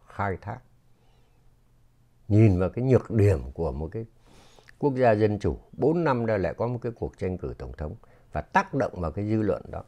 khai 0.07 0.37
thác. 0.41 0.59
Nhìn 2.27 2.59
vào 2.59 2.69
cái 2.69 2.85
nhược 2.85 3.11
điểm 3.11 3.51
của 3.53 3.71
một 3.71 3.89
cái 3.91 4.05
quốc 4.77 4.95
gia 4.95 5.11
dân 5.11 5.39
chủ 5.39 5.57
4 5.71 6.03
năm 6.03 6.25
đã 6.25 6.37
lại 6.37 6.53
có 6.53 6.67
một 6.67 6.79
cái 6.81 6.91
cuộc 6.91 7.17
tranh 7.17 7.37
cử 7.37 7.53
tổng 7.57 7.73
thống 7.77 7.95
và 8.31 8.41
tác 8.41 8.73
động 8.73 8.93
vào 8.95 9.11
cái 9.11 9.29
dư 9.29 9.41
luận 9.41 9.61
đó 9.71 9.83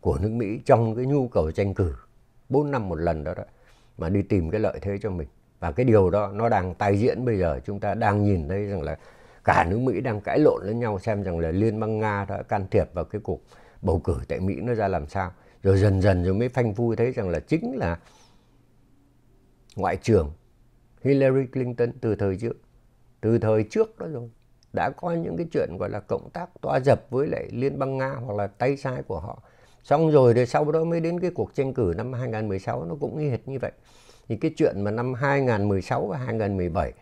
của 0.00 0.18
nước 0.18 0.30
Mỹ 0.30 0.60
trong 0.64 0.96
cái 0.96 1.06
nhu 1.06 1.28
cầu 1.28 1.50
tranh 1.50 1.74
cử. 1.74 1.94
4 2.48 2.70
năm 2.70 2.88
một 2.88 2.96
lần 2.96 3.24
đó, 3.24 3.34
đó 3.34 3.44
mà 3.98 4.08
đi 4.08 4.22
tìm 4.22 4.50
cái 4.50 4.60
lợi 4.60 4.78
thế 4.82 4.98
cho 5.02 5.10
mình 5.10 5.28
và 5.60 5.72
cái 5.72 5.86
điều 5.86 6.10
đó 6.10 6.30
nó 6.34 6.48
đang 6.48 6.74
tái 6.74 6.98
diễn 6.98 7.24
bây 7.24 7.38
giờ 7.38 7.60
chúng 7.66 7.80
ta 7.80 7.94
đang 7.94 8.24
nhìn 8.24 8.48
thấy 8.48 8.66
rằng 8.66 8.82
là 8.82 8.98
cả 9.44 9.66
nước 9.70 9.78
Mỹ 9.78 10.00
đang 10.00 10.20
cãi 10.20 10.38
lộn 10.38 10.62
lẫn 10.64 10.78
nhau, 10.80 10.98
xem 10.98 11.22
rằng 11.22 11.38
là 11.38 11.50
Liên 11.50 11.80
bang 11.80 11.98
Nga 11.98 12.24
đã 12.28 12.42
can 12.42 12.66
thiệp 12.70 12.94
vào 12.94 13.04
cái 13.04 13.20
cuộc 13.24 13.42
bầu 13.82 13.98
cử 13.98 14.16
tại 14.28 14.40
Mỹ 14.40 14.54
nó 14.60 14.74
ra 14.74 14.88
làm 14.88 15.06
sao 15.08 15.32
rồi 15.62 15.78
dần 15.78 16.02
dần 16.02 16.24
rồi 16.24 16.34
mới 16.34 16.48
phanh 16.48 16.74
phui 16.74 16.96
thấy 16.96 17.12
rằng 17.12 17.28
là 17.28 17.40
chính 17.40 17.76
là 17.76 17.98
ngoại 19.76 19.96
trưởng 19.96 20.32
Hillary 21.02 21.46
Clinton 21.46 21.92
từ 22.00 22.14
thời 22.14 22.36
trước, 22.36 22.56
từ 23.20 23.38
thời 23.38 23.64
trước 23.70 23.98
đó 23.98 24.06
rồi, 24.12 24.30
đã 24.72 24.90
có 24.90 25.10
những 25.10 25.36
cái 25.36 25.46
chuyện 25.52 25.76
gọi 25.78 25.90
là 25.90 26.00
cộng 26.00 26.30
tác 26.30 26.50
toa 26.60 26.80
dập 26.80 27.06
với 27.10 27.28
lại 27.28 27.48
Liên 27.52 27.78
bang 27.78 27.98
Nga 27.98 28.14
hoặc 28.24 28.36
là 28.36 28.46
tay 28.46 28.76
sai 28.76 29.02
của 29.02 29.20
họ. 29.20 29.42
Xong 29.82 30.10
rồi 30.10 30.34
thì 30.34 30.46
sau 30.46 30.72
đó 30.72 30.84
mới 30.84 31.00
đến 31.00 31.20
cái 31.20 31.30
cuộc 31.34 31.54
tranh 31.54 31.74
cử 31.74 31.94
năm 31.96 32.12
2016 32.12 32.84
nó 32.84 32.94
cũng 33.00 33.18
như 33.18 33.30
hệt 33.30 33.48
như 33.48 33.58
vậy. 33.58 33.72
Thì 34.28 34.36
cái 34.36 34.50
chuyện 34.56 34.84
mà 34.84 34.90
năm 34.90 35.14
2016 35.14 36.06
và 36.06 36.18
2017 36.18 36.92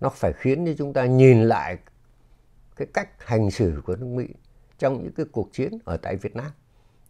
nó 0.00 0.08
phải 0.08 0.32
khiến 0.32 0.66
cho 0.66 0.72
chúng 0.78 0.92
ta 0.92 1.06
nhìn 1.06 1.42
lại 1.42 1.78
cái 2.76 2.88
cách 2.94 3.08
hành 3.26 3.50
xử 3.50 3.82
của 3.84 3.96
nước 3.96 4.06
Mỹ 4.06 4.26
trong 4.78 5.02
những 5.02 5.12
cái 5.12 5.26
cuộc 5.32 5.52
chiến 5.52 5.78
ở 5.84 5.96
tại 5.96 6.16
Việt 6.16 6.36
Nam. 6.36 6.50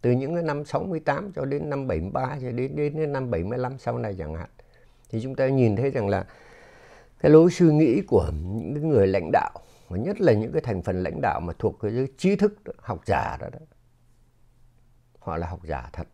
Từ 0.01 0.11
những 0.11 0.33
cái 0.33 0.43
năm 0.43 0.65
68 0.65 1.31
cho 1.35 1.45
đến 1.45 1.69
năm 1.69 1.87
73 1.87 2.37
cho 2.41 2.51
đến 2.51 2.75
đến 2.75 3.13
năm 3.13 3.31
75 3.31 3.77
sau 3.77 3.97
này 3.97 4.15
chẳng 4.19 4.35
hạn. 4.35 4.49
Thì 5.09 5.19
chúng 5.23 5.35
ta 5.35 5.47
nhìn 5.47 5.75
thấy 5.75 5.91
rằng 5.91 6.07
là 6.07 6.25
cái 7.19 7.31
lối 7.31 7.51
suy 7.51 7.65
nghĩ 7.65 8.01
của 8.07 8.31
những 8.53 8.89
người 8.89 9.07
lãnh 9.07 9.29
đạo 9.31 9.51
và 9.89 9.97
nhất 9.97 10.21
là 10.21 10.33
những 10.33 10.51
cái 10.51 10.61
thành 10.61 10.81
phần 10.81 11.03
lãnh 11.03 11.21
đạo 11.21 11.39
mà 11.39 11.53
thuộc 11.59 11.75
cái 11.81 11.91
giới 11.91 12.07
trí 12.17 12.35
thức 12.35 12.53
học 12.77 13.01
giả 13.05 13.37
đó, 13.39 13.47
đó 13.51 13.59
họ 15.19 15.37
là 15.37 15.47
học 15.47 15.59
giả 15.63 15.89
thật 15.93 16.07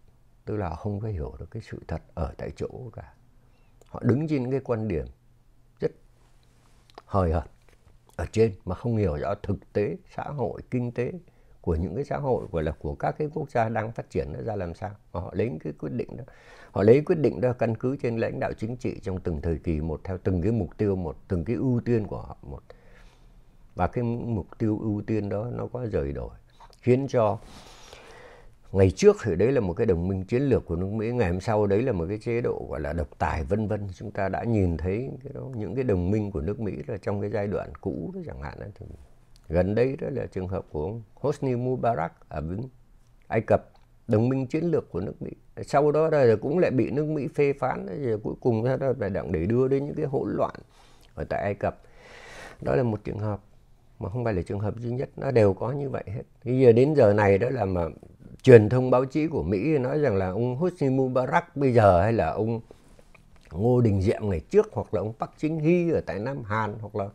tức 0.45 0.57
là 0.57 0.75
không 0.75 0.99
có 0.99 1.07
hiểu 1.07 1.35
được 1.39 1.51
cái 1.51 1.61
sự 1.71 1.79
thật 1.87 2.01
ở 2.13 2.33
tại 2.37 2.51
chỗ 2.55 2.69
cả 2.93 3.13
họ 3.97 4.03
đứng 4.05 4.27
trên 4.27 4.51
cái 4.51 4.59
quan 4.59 4.87
điểm 4.87 5.05
rất 5.79 5.91
hời 7.05 7.31
hợt 7.31 7.43
ở 8.15 8.25
trên 8.31 8.51
mà 8.65 8.75
không 8.75 8.97
hiểu 8.97 9.15
rõ 9.15 9.35
thực 9.43 9.73
tế, 9.73 9.97
xã 10.15 10.23
hội, 10.23 10.61
kinh 10.71 10.91
tế 10.91 11.11
của 11.61 11.75
những 11.75 11.95
cái 11.95 12.03
xã 12.03 12.17
hội, 12.17 12.45
gọi 12.51 12.63
là 12.63 12.71
của 12.79 12.95
các 12.95 13.15
cái 13.17 13.29
quốc 13.33 13.51
gia 13.51 13.69
đang 13.69 13.91
phát 13.91 14.09
triển 14.09 14.33
nó 14.33 14.41
ra 14.41 14.55
làm 14.55 14.73
sao. 14.73 14.91
Mà 15.13 15.19
họ 15.19 15.33
lấy 15.35 15.51
cái 15.63 15.73
quyết 15.79 15.89
định 15.89 16.17
đó, 16.17 16.23
họ 16.71 16.83
lấy 16.83 17.01
quyết 17.01 17.15
định 17.15 17.41
đó 17.41 17.53
căn 17.53 17.75
cứ 17.75 17.95
trên 18.01 18.17
lãnh 18.17 18.39
đạo 18.39 18.53
chính 18.57 18.77
trị 18.77 18.99
trong 19.03 19.19
từng 19.19 19.41
thời 19.41 19.57
kỳ 19.57 19.81
một, 19.81 20.01
theo 20.03 20.17
từng 20.23 20.41
cái 20.41 20.51
mục 20.51 20.77
tiêu 20.77 20.95
một, 20.95 21.17
từng 21.27 21.43
cái 21.45 21.55
ưu 21.55 21.81
tiên 21.85 22.07
của 22.07 22.21
họ 22.21 22.37
một. 22.41 22.61
Và 23.75 23.87
cái 23.87 24.03
mục 24.03 24.47
tiêu 24.57 24.79
ưu 24.81 25.01
tiên 25.01 25.29
đó 25.29 25.47
nó 25.51 25.67
có 25.67 25.85
rời 25.91 26.13
đổi, 26.13 26.31
khiến 26.81 27.07
cho 27.07 27.39
ngày 28.71 28.91
trước 28.91 29.17
thì 29.23 29.35
đấy 29.35 29.51
là 29.51 29.61
một 29.61 29.73
cái 29.73 29.85
đồng 29.85 30.07
minh 30.07 30.23
chiến 30.23 30.41
lược 30.41 30.65
của 30.65 30.75
nước 30.75 30.87
Mỹ 30.87 31.11
ngày 31.11 31.31
hôm 31.31 31.39
sau 31.39 31.67
đấy 31.67 31.81
là 31.81 31.91
một 31.91 32.05
cái 32.09 32.17
chế 32.17 32.41
độ 32.41 32.67
gọi 32.69 32.79
là 32.79 32.93
độc 32.93 33.07
tài 33.17 33.43
vân 33.43 33.67
vân. 33.67 33.87
Chúng 33.93 34.11
ta 34.11 34.29
đã 34.29 34.43
nhìn 34.43 34.77
thấy 34.77 35.09
cái 35.23 35.33
đó, 35.33 35.41
những 35.55 35.75
cái 35.75 35.83
đồng 35.83 36.11
minh 36.11 36.31
của 36.31 36.41
nước 36.41 36.59
Mỹ 36.59 36.73
là 36.87 36.97
trong 36.97 37.21
cái 37.21 37.29
giai 37.29 37.47
đoạn 37.47 37.69
cũ 37.81 38.11
đó 38.15 38.21
chẳng 38.25 38.41
hạn 38.41 38.57
thì 38.75 38.85
gần 39.49 39.75
đây 39.75 39.95
đó 39.95 40.07
là 40.11 40.25
trường 40.25 40.47
hợp 40.47 40.65
của 40.71 40.83
ông 40.83 41.03
Hosni 41.13 41.55
Mubarak 41.55 42.29
ở 42.29 42.41
bên 42.41 42.61
Ai 43.27 43.41
Cập 43.41 43.71
đồng 44.07 44.29
minh 44.29 44.47
chiến 44.47 44.63
lược 44.63 44.91
của 44.91 44.99
nước 44.99 45.21
Mỹ. 45.21 45.31
Sau 45.63 45.91
đó 45.91 46.09
là 46.09 46.35
cũng 46.41 46.59
lại 46.59 46.71
bị 46.71 46.91
nước 46.91 47.05
Mỹ 47.05 47.27
phê 47.27 47.53
phán 47.53 47.85
rồi 48.03 48.19
cuối 48.23 48.35
cùng 48.41 48.63
đó 48.63 48.77
là 48.99 49.09
đặng 49.09 49.31
để 49.31 49.45
đưa 49.45 49.67
đến 49.67 49.85
những 49.85 49.95
cái 49.95 50.05
hỗn 50.05 50.29
loạn 50.35 50.55
ở 51.15 51.23
tại 51.23 51.41
Ai 51.41 51.53
Cập. 51.53 51.81
Đó 52.61 52.75
là 52.75 52.83
một 52.83 53.03
trường 53.03 53.19
hợp 53.19 53.39
mà 53.99 54.09
không 54.09 54.23
phải 54.23 54.33
là 54.33 54.41
trường 54.41 54.59
hợp 54.59 54.77
duy 54.77 54.91
nhất 54.91 55.09
nó 55.17 55.31
đều 55.31 55.53
có 55.53 55.71
như 55.71 55.89
vậy 55.89 56.03
hết. 56.07 56.23
Bây 56.45 56.59
giờ 56.59 56.71
đến 56.71 56.93
giờ 56.95 57.13
này 57.13 57.37
đó 57.37 57.49
là 57.49 57.65
mà 57.65 57.81
truyền 58.43 58.69
thông 58.69 58.91
báo 58.91 59.05
chí 59.05 59.27
của 59.27 59.43
Mỹ 59.43 59.77
nói 59.77 59.99
rằng 59.99 60.15
là 60.15 60.29
ông 60.29 60.55
Hosni 60.55 60.89
Mubarak 60.89 61.55
bây 61.57 61.73
giờ 61.73 62.01
hay 62.01 62.13
là 62.13 62.29
ông 62.29 62.61
Ngô 63.51 63.81
Đình 63.81 64.01
Diệm 64.01 64.29
ngày 64.29 64.39
trước 64.39 64.69
hoặc 64.71 64.93
là 64.93 65.01
ông 65.01 65.13
Park 65.19 65.31
Chính 65.37 65.59
Hy 65.59 65.91
ở 65.91 66.01
tại 66.01 66.19
Nam 66.19 66.43
Hàn 66.43 66.75
hoặc 66.81 66.95
là 66.95 67.09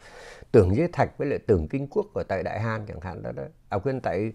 Tưởng 0.53 0.77
Giới 0.77 0.89
Thạch 0.93 1.19
với 1.19 1.29
lại 1.29 1.39
Tưởng 1.39 1.69
Kinh 1.69 1.87
Quốc 1.91 2.07
ở 2.15 2.23
tại 2.23 2.43
Đại 2.43 2.61
Hàn 2.61 2.87
chẳng 2.87 3.01
hạn 3.01 3.23
đó 3.23 3.33
đó 3.33 3.43
à 3.69 3.79
quên, 3.79 4.01
tại 4.01 4.33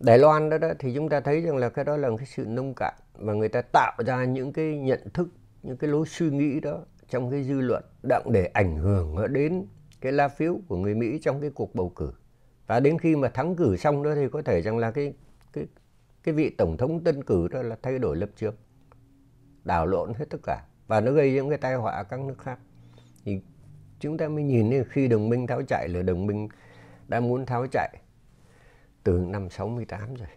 Đài 0.00 0.18
Loan 0.18 0.50
đó 0.50 0.58
đó, 0.58 0.68
thì 0.78 0.94
chúng 0.94 1.08
ta 1.08 1.20
thấy 1.20 1.40
rằng 1.40 1.56
là 1.56 1.68
cái 1.68 1.84
đó 1.84 1.96
là 1.96 2.08
cái 2.16 2.26
sự 2.26 2.44
nông 2.44 2.74
cạn 2.76 2.94
và 3.14 3.32
người 3.32 3.48
ta 3.48 3.62
tạo 3.62 3.92
ra 4.06 4.24
những 4.24 4.52
cái 4.52 4.78
nhận 4.78 5.10
thức, 5.14 5.28
những 5.62 5.76
cái 5.76 5.90
lối 5.90 6.06
suy 6.06 6.30
nghĩ 6.30 6.60
đó 6.60 6.78
trong 7.08 7.30
cái 7.30 7.42
dư 7.42 7.60
luận 7.60 7.84
đặng 8.02 8.32
để 8.32 8.46
ảnh 8.46 8.76
hưởng 8.76 9.32
đến 9.32 9.66
cái 10.00 10.12
la 10.12 10.28
phiếu 10.28 10.58
của 10.68 10.76
người 10.76 10.94
Mỹ 10.94 11.18
trong 11.22 11.40
cái 11.40 11.50
cuộc 11.50 11.74
bầu 11.74 11.88
cử. 11.88 12.12
Và 12.66 12.80
đến 12.80 12.98
khi 12.98 13.16
mà 13.16 13.28
thắng 13.28 13.56
cử 13.56 13.76
xong 13.76 14.02
đó 14.02 14.10
thì 14.14 14.28
có 14.32 14.42
thể 14.42 14.62
rằng 14.62 14.78
là 14.78 14.90
cái 14.90 15.12
cái 15.52 15.66
cái 16.22 16.34
vị 16.34 16.50
tổng 16.50 16.76
thống 16.76 17.04
tân 17.04 17.24
cử 17.24 17.48
đó 17.48 17.62
là 17.62 17.76
thay 17.82 17.98
đổi 17.98 18.16
lập 18.16 18.30
trường 18.36 18.54
đảo 19.64 19.86
lộn 19.86 20.14
hết 20.14 20.24
tất 20.30 20.38
cả. 20.42 20.64
Và 20.86 21.00
nó 21.00 21.12
gây 21.12 21.32
những 21.32 21.48
cái 21.48 21.58
tai 21.58 21.74
họa 21.74 22.02
các 22.02 22.20
nước 22.20 22.38
khác. 22.38 22.58
Thì 23.24 23.40
chúng 24.00 24.16
ta 24.16 24.28
mới 24.28 24.42
nhìn 24.42 24.84
khi 24.84 25.08
đồng 25.08 25.28
minh 25.28 25.46
tháo 25.46 25.62
chạy 25.68 25.88
là 25.88 26.02
đồng 26.02 26.26
minh 26.26 26.48
đã 27.08 27.20
muốn 27.20 27.46
tháo 27.46 27.66
chạy 27.72 27.96
từ 29.04 29.18
năm 29.18 29.50
68 29.50 30.14
rồi. 30.14 30.28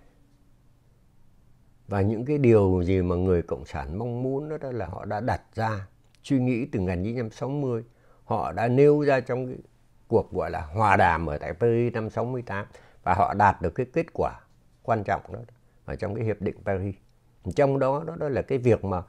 Và 1.88 2.02
những 2.02 2.26
cái 2.26 2.38
điều 2.38 2.84
gì 2.84 3.02
mà 3.02 3.16
người 3.16 3.42
cộng 3.42 3.66
sản 3.66 3.98
mong 3.98 4.24
muốn 4.24 4.50
đó, 4.50 4.58
đó 4.58 4.72
là 4.72 4.86
họ 4.86 5.06
đã 5.06 5.20
đặt 5.20 5.42
ra 5.56 5.88
suy 6.24 6.40
nghĩ 6.40 6.66
từ 6.66 6.80
1960 6.80 7.84
họ 8.24 8.52
đã 8.52 8.68
nêu 8.68 9.02
ra 9.02 9.20
trong 9.20 9.48
cái 9.48 9.58
cuộc 10.08 10.32
gọi 10.32 10.52
là 10.52 10.62
hòa 10.62 10.98
đàm 10.98 11.30
ở 11.30 11.38
tại 11.38 11.54
Paris 11.54 11.94
năm 11.94 12.10
68 12.10 12.66
và 13.04 13.14
họ 13.14 13.34
đạt 13.34 13.62
được 13.62 13.70
cái 13.70 13.86
kết 13.94 14.06
quả 14.14 14.40
quan 14.84 15.04
trọng 15.04 15.22
đó 15.34 15.40
ở 15.86 15.96
trong 15.96 16.16
cái 16.16 16.24
hiệp 16.24 16.42
định 16.42 16.56
Paris. 16.66 16.96
Trong 17.56 17.80
đó 17.80 18.04
đó, 18.08 18.16
đó 18.16 18.30
là 18.30 18.42
cái 18.42 18.58
việc 18.58 18.86
mà 18.86 19.04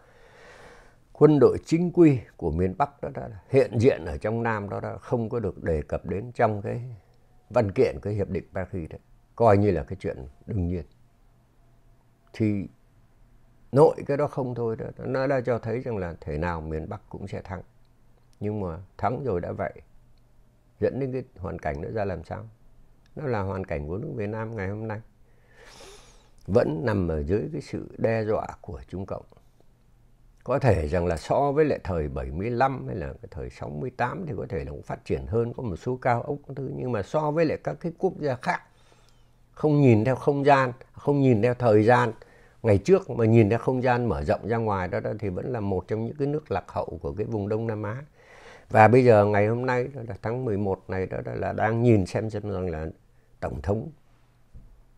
quân 1.13 1.39
đội 1.41 1.59
chính 1.65 1.91
quy 1.93 2.21
của 2.37 2.51
miền 2.51 2.75
Bắc 2.79 3.03
đó, 3.03 3.09
đó 3.15 3.23
hiện 3.49 3.79
diện 3.79 4.05
ở 4.05 4.17
trong 4.19 4.43
Nam 4.43 4.69
đó, 4.69 4.81
đó 4.81 4.99
không 5.01 5.29
có 5.29 5.41
được 5.41 5.63
đề 5.65 5.83
cập 5.83 6.07
đến 6.07 6.33
trong 6.33 6.63
cái 6.63 6.83
văn 7.51 7.73
kiện 7.73 7.97
cái 8.03 8.15
hiệp 8.15 8.29
định 8.29 8.45
Paris 8.55 8.91
đấy 8.91 9.01
coi 9.37 9.59
như 9.59 9.71
là 9.71 9.83
cái 9.83 9.97
chuyện 10.01 10.27
đương 10.47 10.67
nhiên. 10.67 10.85
Thì 12.33 12.69
nội 13.73 13.97
cái 14.07 14.17
đó 14.17 14.27
không 14.27 14.55
thôi 14.55 14.77
đó 14.77 14.87
nó 14.99 15.27
đã 15.27 15.41
cho 15.41 15.59
thấy 15.59 15.81
rằng 15.81 15.97
là 15.97 16.15
thể 16.21 16.39
nào 16.39 16.61
miền 16.61 16.89
Bắc 16.89 17.01
cũng 17.09 17.29
sẽ 17.29 17.43
thắng. 17.43 17.63
Nhưng 18.41 18.61
mà 18.61 18.79
thắng 18.99 19.25
rồi 19.25 19.41
đã 19.41 19.53
vậy 19.53 19.73
dẫn 20.81 21.01
đến 21.01 21.13
cái 21.13 21.23
hoàn 21.39 21.59
cảnh 21.59 21.83
nó 21.83 21.89
ra 21.91 22.05
làm 22.05 22.25
sao? 22.25 22.49
Nó 23.17 23.27
là 23.27 23.41
hoàn 23.41 23.65
cảnh 23.65 23.89
của 23.89 23.99
nước 23.99 24.13
Việt 24.17 24.29
Nam 24.29 24.57
ngày 24.57 24.69
hôm 24.69 24.89
nay 24.89 25.01
vẫn 26.47 26.85
nằm 26.85 27.09
ở 27.09 27.23
dưới 27.23 27.49
cái 27.53 27.61
sự 27.61 27.89
đe 27.99 28.25
dọa 28.25 28.47
của 28.61 28.81
Trung 28.89 29.07
Cộng. 29.07 29.25
Có 30.45 30.59
thể 30.59 30.89
rằng 30.89 31.07
là 31.07 31.17
so 31.17 31.53
với 31.53 31.65
lại 31.65 31.79
thời 31.85 32.09
75 32.09 32.87
hay 32.87 32.97
là 32.97 33.07
cái 33.07 33.29
thời 33.31 33.51
68 33.51 34.25
thì 34.27 34.33
có 34.37 34.47
thể 34.49 34.65
là 34.65 34.71
cũng 34.71 34.83
phát 34.83 35.05
triển 35.05 35.27
hơn 35.27 35.53
có 35.53 35.63
một 35.63 35.77
số 35.77 35.97
cao 35.97 36.23
ốc 36.23 36.37
thứ. 36.57 36.71
Nhưng 36.77 36.93
mà 36.93 37.03
so 37.03 37.31
với 37.31 37.45
lại 37.45 37.59
các 37.65 37.77
cái 37.81 37.93
quốc 37.99 38.13
gia 38.21 38.35
khác 38.35 38.63
không 39.53 39.81
nhìn 39.81 40.05
theo 40.05 40.17
không 40.17 40.45
gian 40.45 40.73
không 40.93 41.21
nhìn 41.21 41.43
theo 41.43 41.55
thời 41.55 41.85
gian. 41.85 42.13
Ngày 42.63 42.79
trước 42.79 43.11
mà 43.11 43.25
nhìn 43.25 43.51
theo 43.51 43.59
không 43.59 43.83
gian 43.83 44.09
mở 44.09 44.23
rộng 44.23 44.49
ra 44.49 44.57
ngoài 44.57 44.89
đó, 44.89 45.01
đó 45.01 45.11
thì 45.19 45.29
vẫn 45.29 45.53
là 45.53 45.61
một 45.61 45.89
trong 45.89 46.05
những 46.05 46.17
cái 46.19 46.29
nước 46.29 46.51
lạc 46.51 46.65
hậu 46.69 46.99
của 47.03 47.13
cái 47.13 47.27
vùng 47.27 47.49
Đông 47.49 47.67
Nam 47.67 47.83
Á. 47.83 48.03
Và 48.71 48.89
bây 48.89 49.05
giờ 49.05 49.25
ngày 49.25 49.47
hôm 49.47 49.67
nay 49.67 49.89
đó 49.95 50.03
là 50.09 50.15
tháng 50.23 50.45
11 50.45 50.91
này 50.91 51.07
đó, 51.07 51.21
đó 51.25 51.33
là 51.35 51.53
đang 51.53 51.83
nhìn 51.83 52.07
xem 52.07 52.31
xem 52.31 52.51
rằng 52.51 52.71
là 52.71 52.87
tổng 53.41 53.63
thống 53.63 53.91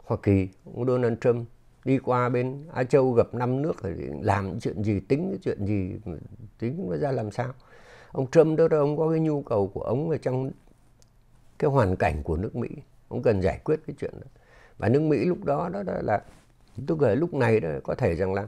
Hoa 0.04 0.18
Kỳ, 0.22 0.48
ông 0.74 0.86
Donald 0.86 1.14
Trump 1.20 1.46
đi 1.84 1.98
qua 1.98 2.28
bên 2.28 2.64
Á 2.72 2.84
Châu 2.84 3.12
gặp 3.12 3.34
năm 3.34 3.62
nước 3.62 3.72
thì 3.82 3.90
làm 4.20 4.60
chuyện 4.60 4.84
gì 4.84 5.00
tính 5.00 5.28
cái 5.30 5.38
chuyện 5.42 5.66
gì 5.66 5.96
tính 6.58 6.86
nó 6.90 6.96
ra 6.96 7.12
làm 7.12 7.30
sao. 7.30 7.52
Ông 8.12 8.30
Trump 8.30 8.58
đó, 8.58 8.68
đó 8.68 8.78
ông 8.78 8.96
có 8.96 9.10
cái 9.10 9.20
nhu 9.20 9.42
cầu 9.42 9.70
của 9.74 9.80
ông 9.80 10.10
ở 10.10 10.16
trong 10.16 10.50
cái 11.58 11.70
hoàn 11.70 11.96
cảnh 11.96 12.22
của 12.22 12.36
nước 12.36 12.56
Mỹ. 12.56 12.68
Ông 13.08 13.22
cần 13.22 13.42
giải 13.42 13.60
quyết 13.64 13.80
cái 13.86 13.96
chuyện 14.00 14.14
đó. 14.20 14.26
Và 14.78 14.88
nước 14.88 15.00
Mỹ 15.00 15.24
lúc 15.24 15.44
đó 15.44 15.68
đó, 15.72 15.82
đó 15.82 15.92
là 16.02 16.22
tôi 16.86 16.98
gửi 17.00 17.16
lúc 17.16 17.34
này 17.34 17.60
đó 17.60 17.68
có 17.84 17.94
thể 17.94 18.14
rằng 18.14 18.34
là 18.34 18.46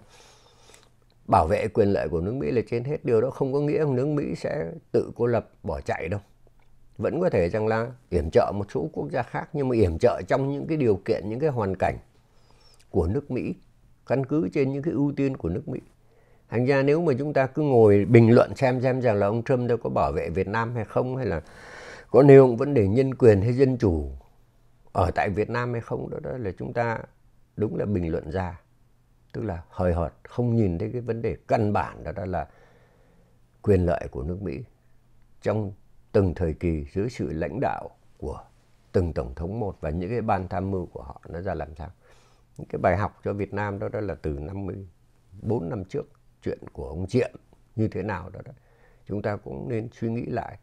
bảo 1.29 1.47
vệ 1.47 1.69
quyền 1.69 1.89
lợi 1.89 2.09
của 2.09 2.21
nước 2.21 2.35
Mỹ 2.35 2.51
là 2.51 2.63
trên 2.71 2.85
hết. 2.85 3.05
Điều 3.05 3.21
đó 3.21 3.31
không 3.31 3.53
có 3.53 3.61
nghĩa 3.61 3.85
nước 3.89 4.07
Mỹ 4.07 4.35
sẽ 4.37 4.73
tự 4.93 5.11
cô 5.17 5.27
lập 5.27 5.51
bỏ 5.63 5.81
chạy 5.81 6.09
đâu 6.09 6.21
vẫn 6.99 7.21
có 7.21 7.31
thể 7.31 7.49
rằng 7.49 7.67
là 7.67 7.91
yểm 8.11 8.31
trợ 8.31 8.53
một 8.55 8.67
số 8.75 8.89
quốc 8.93 9.11
gia 9.11 9.23
khác 9.23 9.49
nhưng 9.53 9.69
mà 9.69 9.77
yểm 9.77 9.99
trợ 9.99 10.23
trong 10.29 10.53
những 10.53 10.67
cái 10.67 10.77
điều 10.77 10.97
kiện 11.05 11.29
những 11.29 11.41
cái 11.41 11.51
hoàn 11.51 11.75
cảnh 11.79 11.97
của 12.91 13.07
nước 13.07 13.31
Mỹ 13.31 13.55
căn 14.07 14.27
cứ 14.27 14.49
trên 14.53 14.73
những 14.73 14.83
cái 14.83 14.95
ưu 14.95 15.13
tiên 15.17 15.37
của 15.37 15.49
nước 15.49 15.69
Mỹ. 15.69 15.81
Thành 16.49 16.67
ra 16.67 16.83
nếu 16.83 17.01
mà 17.01 17.13
chúng 17.19 17.33
ta 17.33 17.47
cứ 17.47 17.63
ngồi 17.63 18.05
bình 18.05 18.35
luận 18.35 18.57
xem 18.57 18.81
xem 18.81 19.01
rằng 19.01 19.17
là 19.17 19.27
ông 19.27 19.43
Trump 19.43 19.69
đâu 19.69 19.79
có 19.79 19.91
bảo 19.91 20.13
vệ 20.13 20.31
Việt 20.31 20.49
Nam 20.49 20.75
hay 20.75 20.85
không 20.85 21.17
hay 21.17 21.27
là 21.27 21.43
có 22.11 22.23
nêu 22.23 22.55
vấn 22.55 22.75
đề 22.75 22.89
nhân 22.89 23.15
quyền 23.15 23.41
hay 23.41 23.53
dân 23.53 23.79
chủ 23.79 24.11
ở 24.93 25.11
tại 25.15 25.31
Việt 25.31 25.51
Nam 25.51 25.73
hay 25.73 25.81
không 25.81 26.11
đó, 26.11 26.19
đó 26.23 26.31
là 26.39 26.51
chúng 26.59 26.73
ta 26.73 26.99
đúng 27.57 27.77
là 27.77 27.85
bình 27.85 28.13
luận 28.13 28.31
ra. 28.31 28.61
Tức 29.33 29.43
là 29.45 29.63
hời 29.69 29.93
hợt 29.93 30.13
không 30.23 30.57
nhìn 30.57 30.79
thấy 30.79 30.91
cái 30.93 31.01
vấn 31.01 31.23
đề 31.23 31.37
căn 31.49 31.73
bản 31.73 32.05
đó, 32.05 32.13
đó 32.13 32.25
là 32.25 32.47
quyền 33.63 33.87
lợi 33.87 34.09
của 34.11 34.23
nước 34.23 34.43
Mỹ 34.43 34.65
trong 35.43 35.73
từng 36.17 36.35
thời 36.35 36.55
kỳ 36.55 36.85
dưới 36.95 37.09
sự 37.11 37.33
lãnh 37.33 37.59
đạo 37.61 37.91
của 38.19 38.41
từng 38.93 39.13
tổng 39.13 39.35
thống 39.35 39.61
một 39.61 39.77
và 39.81 39.91
những 39.91 40.11
cái 40.11 40.21
ban 40.21 40.49
tham 40.49 40.71
mưu 40.71 40.87
của 40.87 41.03
họ 41.03 41.21
nó 41.29 41.41
ra 41.41 41.55
làm 41.55 41.75
sao? 41.75 41.91
Những 42.57 42.69
cái 42.69 42.79
bài 42.79 42.97
học 42.97 43.21
cho 43.25 43.33
Việt 43.33 43.55
Nam 43.55 43.79
đó 43.79 43.89
đó 43.89 44.01
là 44.01 44.15
từ 44.15 44.39
54 44.39 45.69
năm 45.69 45.85
trước 45.85 46.11
chuyện 46.43 46.59
của 46.73 46.89
ông 46.89 47.07
Diệm 47.09 47.31
như 47.77 47.89
thế 47.89 48.03
nào 48.03 48.31
đó, 48.31 48.41
đó. 48.45 48.53
Chúng 49.07 49.23
ta 49.23 49.37
cũng 49.37 49.69
nên 49.69 49.89
suy 49.93 50.09
nghĩ 50.09 50.27
lại. 50.27 50.59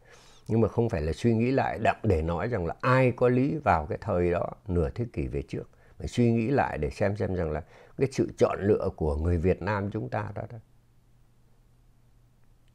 Nhưng 0.48 0.60
mà 0.60 0.68
không 0.68 0.88
phải 0.88 1.02
là 1.02 1.12
suy 1.12 1.34
nghĩ 1.34 1.50
lại 1.50 1.78
đặng 1.78 2.00
để 2.02 2.22
nói 2.22 2.48
rằng 2.48 2.66
là 2.66 2.74
ai 2.80 3.12
có 3.16 3.28
lý 3.28 3.56
vào 3.64 3.86
cái 3.86 3.98
thời 4.00 4.30
đó 4.30 4.50
nửa 4.68 4.90
thế 4.90 5.06
kỷ 5.12 5.26
về 5.26 5.42
trước. 5.42 5.70
Mà 6.00 6.06
suy 6.06 6.32
nghĩ 6.32 6.46
lại 6.46 6.78
để 6.78 6.90
xem 6.90 7.16
xem 7.16 7.34
rằng 7.34 7.50
là 7.50 7.64
cái 7.96 8.08
sự 8.12 8.32
chọn 8.38 8.58
lựa 8.60 8.88
của 8.96 9.16
người 9.16 9.38
Việt 9.38 9.62
Nam 9.62 9.90
chúng 9.90 10.08
ta 10.08 10.32
đó, 10.34 10.42
đó. 10.50 10.58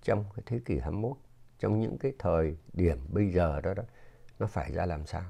Trong 0.04 0.26
cái 0.36 0.44
thế 0.46 0.60
kỷ 0.66 0.80
21 0.80 1.18
trong 1.60 1.80
những 1.80 1.98
cái 1.98 2.14
thời 2.20 2.58
điểm 2.74 2.98
bây 3.10 3.32
giờ 3.32 3.62
đó 3.62 3.74
đó 3.74 3.84
nó 4.40 4.48
phải 4.48 4.72
ra 4.72 4.86
làm 4.86 5.06
sao 5.06 5.24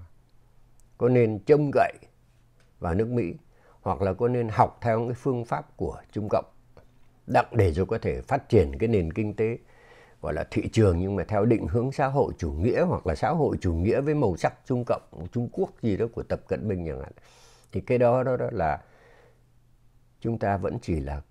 có 0.98 1.10
nên 1.10 1.40
trông 1.40 1.72
gậy 1.74 1.94
vào 2.80 2.94
nước 2.96 3.08
Mỹ 3.08 3.34
hoặc 3.82 4.02
là 4.02 4.14
có 4.14 4.28
nên 4.28 4.50
học 4.50 4.78
theo 4.82 5.06
cái 5.08 5.14
phương 5.14 5.46
pháp 5.46 5.78
của 5.78 6.02
Trung 6.12 6.28
Cộng 6.30 6.46
đặng 7.28 7.48
để 7.52 7.72
rồi 7.72 7.86
có 7.86 7.98
thể 7.98 8.22
phát 8.22 8.50
triển 8.50 8.78
cái 8.80 8.88
nền 8.88 9.14
kinh 9.14 9.34
tế 9.34 9.58
gọi 10.22 10.34
là 10.34 10.48
thị 10.52 10.70
trường 10.72 11.00
nhưng 11.00 11.16
mà 11.16 11.24
theo 11.24 11.46
định 11.46 11.68
hướng 11.68 11.92
xã 11.92 12.08
hội 12.08 12.34
chủ 12.38 12.52
nghĩa 12.52 12.82
hoặc 12.82 13.08
là 13.08 13.16
xã 13.16 13.30
hội 13.30 13.58
chủ 13.62 13.74
nghĩa 13.74 14.02
với 14.02 14.16
màu 14.16 14.38
sắc 14.38 14.54
Trung 14.66 14.84
Cộng, 14.88 15.28
Trung 15.32 15.50
Quốc 15.52 15.70
gì 15.82 15.98
đó 15.98 16.06
của 16.14 16.24
Tập 16.24 16.42
Cận 16.48 16.68
Bình 16.68 16.86
chẳng 16.88 17.00
hạn. 17.00 17.12
Thì 17.72 17.82
cái 17.82 17.98
đó 17.98 18.24
đó, 18.24 18.38
đó 18.38 18.50
là 18.52 18.82
chúng 20.20 20.40
ta 20.40 20.58
vẫn 20.58 20.78
chỉ 20.82 21.00
là 21.00 21.22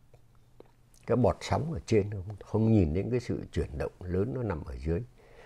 cái 1.09 1.17
bọt 1.17 1.37
sóng 1.41 1.73
ở 1.73 1.81
trên 1.87 2.11
không, 2.11 2.37
không 2.45 2.73
nhìn 2.73 2.95
đến 2.95 3.11
cái 3.11 3.21
sự 3.21 3.41
chuyển 3.53 3.79
động 3.79 3.93
lớn 4.01 4.33
nó 4.35 4.43
nằm 4.43 4.65
ở 4.65 4.75
dưới. 4.85 5.03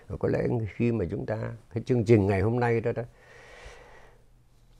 Và 0.07 0.17
có 0.17 0.29
lẽ 0.29 0.47
khi 0.75 0.91
mà 0.91 1.05
chúng 1.11 1.25
ta 1.25 1.53
cái 1.73 1.83
chương 1.83 2.05
trình 2.05 2.27
ngày 2.27 2.41
hôm 2.41 2.59
nay 2.59 2.81
đó 2.81 2.91
đó 2.91 3.03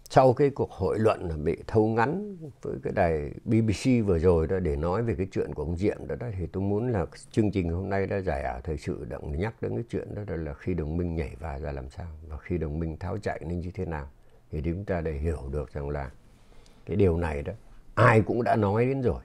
sau 0.10 0.34
cái 0.34 0.50
cuộc 0.50 0.72
hội 0.72 1.00
luận 1.00 1.44
bị 1.44 1.58
thâu 1.68 1.88
ngắn 1.88 2.38
với 2.62 2.76
cái 2.84 2.94
đài 2.94 3.32
BBC 3.46 4.06
vừa 4.06 4.20
rồi 4.20 4.48
đó 4.48 4.60
để 4.60 4.76
nói 4.76 5.04
về 5.04 5.16
cái 5.16 5.28
chuyện 5.32 5.54
của 5.54 5.64
ông 5.64 5.78
Diệm 5.78 6.08
đó, 6.08 6.16
đó 6.20 6.28
thì 6.38 6.48
tôi 6.48 6.64
muốn 6.64 6.92
là 6.92 7.06
chương 7.32 7.52
trình 7.52 7.70
hôm 7.70 7.90
nay 7.90 8.08
đã 8.08 8.18
giải 8.18 8.44
ảo 8.44 8.62
thời 8.64 8.78
sự 8.78 9.06
động 9.10 9.38
nhắc 9.38 9.62
đến 9.62 9.76
cái 9.76 9.84
chuyện 9.90 10.16
đó, 10.16 10.24
đó 10.28 10.36
là 10.36 10.54
khi 10.54 10.74
đồng 10.74 10.98
minh 10.98 11.16
nhảy 11.16 11.36
vào 11.40 11.60
ra 11.60 11.72
làm 11.72 11.90
sao 11.90 12.08
và 12.28 12.38
khi 12.38 12.58
đồng 12.58 12.80
minh 12.80 12.98
tháo 12.98 13.18
chạy 13.18 13.40
nên 13.48 13.60
như 13.60 13.72
thế 13.74 13.86
nào 13.86 14.08
thì 14.52 14.62
chúng 14.66 14.86
ta 14.86 15.02
để 15.02 15.12
hiểu 15.12 15.50
được 15.52 15.74
rằng 15.74 15.90
là 15.90 16.12
cái 16.86 16.96
điều 16.96 17.18
này 17.18 17.42
đó 17.42 17.54
ai 17.96 18.22
cũng 18.22 18.44
đã 18.44 18.56
nói 18.56 18.86
đến 18.86 19.02
rồi 19.02 19.22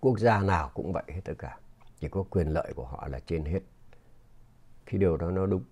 quốc 0.00 0.18
gia 0.18 0.40
nào 0.40 0.70
cũng 0.74 0.92
vậy 0.92 1.02
hết 1.08 1.20
tất 1.24 1.34
cả. 1.38 1.58
Chỉ 2.00 2.08
có 2.08 2.24
quyền 2.30 2.48
lợi 2.48 2.72
của 2.76 2.84
họ 2.84 3.08
là 3.08 3.20
trên 3.26 3.44
hết. 3.44 3.60
Khi 4.86 4.98
điều 4.98 5.16
đó 5.16 5.30
nó 5.30 5.46
đúng. 5.46 5.62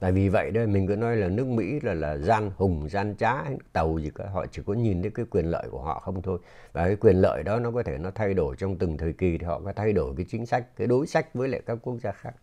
Tại 0.00 0.12
vì 0.12 0.28
vậy 0.28 0.50
đây 0.50 0.66
mình 0.66 0.86
cứ 0.86 0.96
nói 0.96 1.16
là 1.16 1.28
nước 1.28 1.46
Mỹ 1.46 1.80
là 1.82 1.94
là 1.94 2.16
gian 2.18 2.50
hùng, 2.56 2.88
gian 2.88 3.16
trá, 3.16 3.44
tàu 3.72 3.98
gì 3.98 4.10
cả. 4.14 4.28
Họ 4.28 4.46
chỉ 4.46 4.62
có 4.66 4.74
nhìn 4.74 5.02
thấy 5.02 5.10
cái 5.10 5.26
quyền 5.30 5.46
lợi 5.46 5.68
của 5.70 5.82
họ 5.82 6.00
không 6.00 6.22
thôi. 6.22 6.38
Và 6.72 6.86
cái 6.86 6.96
quyền 6.96 7.16
lợi 7.16 7.42
đó 7.42 7.58
nó 7.58 7.70
có 7.70 7.82
thể 7.82 7.98
nó 7.98 8.10
thay 8.10 8.34
đổi 8.34 8.56
trong 8.56 8.78
từng 8.78 8.96
thời 8.96 9.12
kỳ 9.12 9.38
thì 9.38 9.46
họ 9.46 9.60
có 9.64 9.72
thay 9.72 9.92
đổi 9.92 10.14
cái 10.16 10.26
chính 10.28 10.46
sách, 10.46 10.76
cái 10.76 10.86
đối 10.86 11.06
sách 11.06 11.34
với 11.34 11.48
lại 11.48 11.62
các 11.66 11.78
quốc 11.82 11.96
gia 12.02 12.12
khác. 12.12 12.34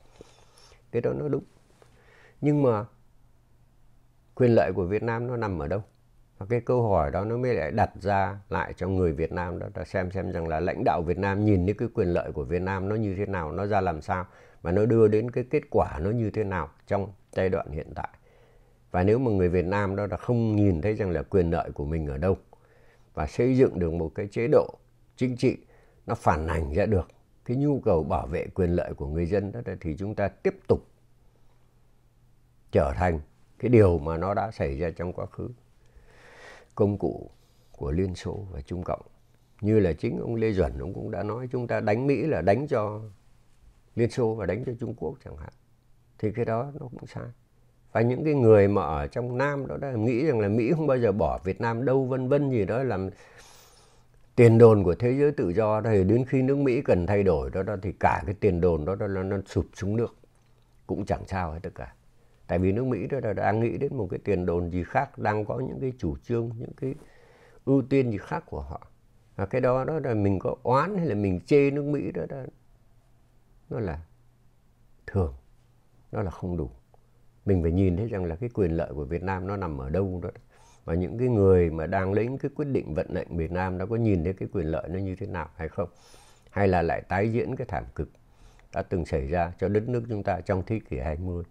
Cái 0.92 1.02
đó 1.02 1.14
nó 1.14 1.28
đúng. 1.28 1.44
Nhưng 2.42 2.64
mà 2.64 2.86
quyền 4.36 4.52
lợi 4.56 4.72
của 4.76 4.86
Việt 4.86 5.04
Nam 5.04 5.28
nó 5.28 5.38
nằm 5.38 5.60
ở 5.60 5.68
đâu? 5.68 5.84
Cái 6.50 6.62
câu 6.62 6.90
hỏi 6.90 7.12
đó 7.12 7.26
nó 7.26 7.38
mới 7.38 7.54
lại 7.54 7.72
đặt 7.72 7.92
ra 8.02 8.40
lại 8.50 8.74
cho 8.78 8.88
người 8.88 9.14
Việt 9.14 9.32
Nam 9.32 9.60
đó 9.60 9.84
xem 9.86 10.12
xem 10.12 10.32
rằng 10.32 10.48
là 10.48 10.60
lãnh 10.60 10.84
đạo 10.84 11.02
Việt 11.02 11.18
Nam 11.18 11.46
nhìn 11.46 11.66
đến 11.66 11.78
cái 11.78 11.88
quyền 11.94 12.08
lợi 12.08 12.32
của 12.32 12.44
Việt 12.44 12.62
Nam 12.62 12.90
nó 12.90 12.96
như 12.96 13.16
thế 13.16 13.26
nào, 13.26 13.52
nó 13.52 13.66
ra 13.66 13.82
làm 13.82 14.02
sao, 14.02 14.26
và 14.62 14.72
nó 14.72 14.86
đưa 14.86 15.08
đến 15.08 15.32
cái 15.32 15.44
kết 15.50 15.64
quả 15.70 16.00
nó 16.00 16.10
như 16.10 16.30
thế 16.30 16.44
nào 16.44 16.70
trong 16.88 17.14
giai 17.32 17.50
đoạn 17.50 17.72
hiện 17.72 17.88
tại. 17.96 18.10
Và 18.92 19.04
nếu 19.04 19.20
mà 19.20 19.32
người 19.32 19.50
Việt 19.50 19.66
Nam 19.66 19.96
đó 19.96 20.08
là 20.08 20.18
không 20.18 20.56
nhìn 20.56 20.82
thấy 20.82 20.96
rằng 20.96 21.12
là 21.12 21.24
quyền 21.24 21.52
lợi 21.52 21.72
của 21.72 21.86
mình 21.86 22.08
ở 22.08 22.18
đâu, 22.18 22.38
và 23.14 23.28
xây 23.28 23.58
dựng 23.58 23.80
được 23.80 23.94
một 23.94 24.12
cái 24.16 24.28
chế 24.28 24.48
độ 24.48 24.70
chính 25.16 25.38
trị 25.38 25.58
nó 26.06 26.16
phản 26.16 26.48
ảnh 26.48 26.74
ra 26.74 26.86
được 26.86 27.08
cái 27.46 27.58
nhu 27.58 27.80
cầu 27.80 28.04
bảo 28.04 28.28
vệ 28.28 28.48
quyền 28.48 28.70
lợi 28.70 28.94
của 28.94 29.08
người 29.08 29.26
dân 29.26 29.52
đó, 29.52 29.62
thì 29.82 29.96
chúng 30.00 30.16
ta 30.16 30.28
tiếp 30.28 30.56
tục 30.68 30.80
trở 32.72 32.94
thành 32.96 33.20
cái 33.60 33.70
điều 33.70 33.98
mà 33.98 34.18
nó 34.18 34.34
đã 34.34 34.52
xảy 34.52 34.78
ra 34.78 34.90
trong 34.92 35.14
quá 35.14 35.26
khứ 35.26 35.50
công 36.76 36.98
cụ 36.98 37.30
của 37.72 37.92
Liên 37.92 38.16
Xô 38.16 38.48
và 38.52 38.62
Trung 38.62 38.84
Cộng. 38.84 39.02
Như 39.62 39.80
là 39.80 39.94
chính 39.94 40.18
ông 40.18 40.36
Lê 40.36 40.52
Duẩn 40.52 40.78
ông 40.80 40.94
cũng 40.94 41.12
đã 41.12 41.24
nói 41.24 41.48
chúng 41.52 41.68
ta 41.68 41.80
đánh 41.80 42.08
Mỹ 42.08 42.26
là 42.26 42.42
đánh 42.42 42.68
cho 42.68 43.02
Liên 43.96 44.10
Xô 44.10 44.36
và 44.36 44.46
đánh 44.46 44.64
cho 44.66 44.72
Trung 44.80 44.94
Quốc 44.98 45.18
chẳng 45.26 45.38
hạn. 45.38 45.54
Thì 46.20 46.32
cái 46.32 46.46
đó 46.46 46.72
nó 46.80 46.88
cũng 46.88 47.08
sai. 47.08 47.28
Và 47.92 48.02
những 48.02 48.24
cái 48.24 48.34
người 48.34 48.68
mà 48.68 48.82
ở 48.82 49.08
trong 49.08 49.38
Nam 49.38 49.68
đó 49.68 49.78
đã 49.78 49.92
nghĩ 49.92 50.26
rằng 50.26 50.40
là 50.40 50.48
Mỹ 50.48 50.72
không 50.76 50.88
bao 50.88 50.98
giờ 50.98 51.12
bỏ 51.12 51.40
Việt 51.44 51.62
Nam 51.62 51.86
đâu 51.86 52.06
vân 52.06 52.30
vân 52.30 52.50
gì 52.50 52.66
đó 52.66 52.84
làm 52.84 53.10
tiền 54.36 54.58
đồn 54.58 54.84
của 54.84 54.96
thế 54.96 55.14
giới 55.20 55.32
tự 55.32 55.50
do 55.50 55.82
đó. 55.82 55.90
Thì 55.94 56.04
đến 56.04 56.26
khi 56.26 56.42
nước 56.42 56.58
Mỹ 56.58 56.82
cần 56.82 57.08
thay 57.08 57.24
đổi 57.24 57.50
đó, 57.50 57.64
đó 57.64 57.76
thì 57.82 57.92
cả 58.00 58.24
cái 58.26 58.36
tiền 58.40 58.62
đồn 58.62 58.86
đó, 58.86 58.96
đó 58.96 59.08
nó, 59.08 59.24
nó 59.24 59.38
sụp 59.46 59.66
xuống 59.74 59.96
nước. 59.96 60.16
Cũng 60.88 61.06
chẳng 61.06 61.28
sao 61.28 61.52
hết 61.52 61.60
tất 61.64 61.76
cả 61.76 61.94
tại 62.48 62.60
vì 62.60 62.72
nước 62.72 62.86
Mỹ 62.86 63.08
đó 63.08 63.20
là 63.24 63.34
đang 63.34 63.60
nghĩ 63.60 63.78
đến 63.78 63.96
một 63.96 64.08
cái 64.12 64.20
tiền 64.24 64.46
đồn 64.46 64.70
gì 64.70 64.84
khác 64.84 65.18
đang 65.18 65.46
có 65.46 65.60
những 65.60 65.80
cái 65.80 65.94
chủ 65.98 66.18
trương 66.18 66.52
những 66.58 66.74
cái 66.82 66.96
ưu 67.66 67.82
tiên 67.82 68.12
gì 68.12 68.18
khác 68.18 68.44
của 68.46 68.62
họ. 68.62 68.88
Và 69.36 69.46
cái 69.46 69.62
đó 69.62 69.84
đó 69.84 70.00
là 70.04 70.14
mình 70.14 70.40
có 70.40 70.56
oán 70.64 70.98
hay 70.98 71.06
là 71.06 71.16
mình 71.16 71.40
chê 71.46 71.72
nước 71.72 71.84
Mỹ 71.84 72.12
đó, 72.12 72.26
đó 72.30 72.38
nó 73.70 73.80
là 73.80 74.00
thường 75.08 75.34
nó 76.12 76.22
là 76.22 76.32
không 76.32 76.58
đủ. 76.58 76.70
Mình 77.46 77.62
phải 77.62 77.72
nhìn 77.72 77.98
thấy 77.98 78.08
rằng 78.08 78.26
là 78.26 78.36
cái 78.36 78.50
quyền 78.54 78.72
lợi 78.72 78.94
của 78.94 79.06
Việt 79.06 79.24
Nam 79.24 79.48
nó 79.48 79.58
nằm 79.58 79.78
ở 79.78 79.90
đâu 79.90 80.20
đó. 80.24 80.30
Và 80.86 80.94
những 80.94 81.18
cái 81.18 81.28
người 81.28 81.70
mà 81.70 81.88
đang 81.88 82.14
lấy 82.14 82.30
cái 82.42 82.52
quyết 82.56 82.66
định 82.66 82.94
vận 82.94 83.08
mệnh 83.14 83.38
Việt 83.38 83.52
Nam 83.52 83.78
nó 83.78 83.86
có 83.86 83.96
nhìn 83.96 84.24
thấy 84.24 84.34
cái 84.34 84.50
quyền 84.54 84.66
lợi 84.66 84.90
nó 84.90 85.00
như 85.00 85.16
thế 85.16 85.28
nào 85.28 85.50
hay 85.56 85.70
không? 85.70 85.90
Hay 86.50 86.68
là 86.68 86.82
lại 86.82 87.02
tái 87.02 87.32
diễn 87.32 87.56
cái 87.56 87.68
thảm 87.68 87.84
cực 87.96 88.10
đã 88.74 88.82
từng 88.82 89.06
xảy 89.06 89.28
ra 89.28 89.54
cho 89.60 89.68
đất 89.68 89.90
nước 89.90 90.04
chúng 90.10 90.24
ta 90.24 90.42
trong 90.42 90.64
thế 90.66 90.80
kỷ 90.90 91.00
20 91.00 91.44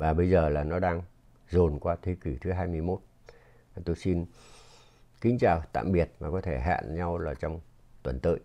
và 0.00 0.14
bây 0.14 0.30
giờ 0.30 0.48
là 0.48 0.64
nó 0.64 0.78
đang 0.78 1.02
dồn 1.50 1.78
qua 1.78 1.96
thế 2.02 2.16
kỷ 2.24 2.36
thứ 2.40 2.52
21 2.52 3.00
tôi 3.84 3.96
xin 3.96 4.26
kính 5.20 5.38
chào 5.38 5.62
tạm 5.72 5.92
biệt 5.92 6.10
và 6.18 6.30
có 6.30 6.40
thể 6.40 6.60
hẹn 6.60 6.94
nhau 6.94 7.18
là 7.18 7.34
trong 7.34 7.60
tuần 8.02 8.20
tới. 8.20 8.40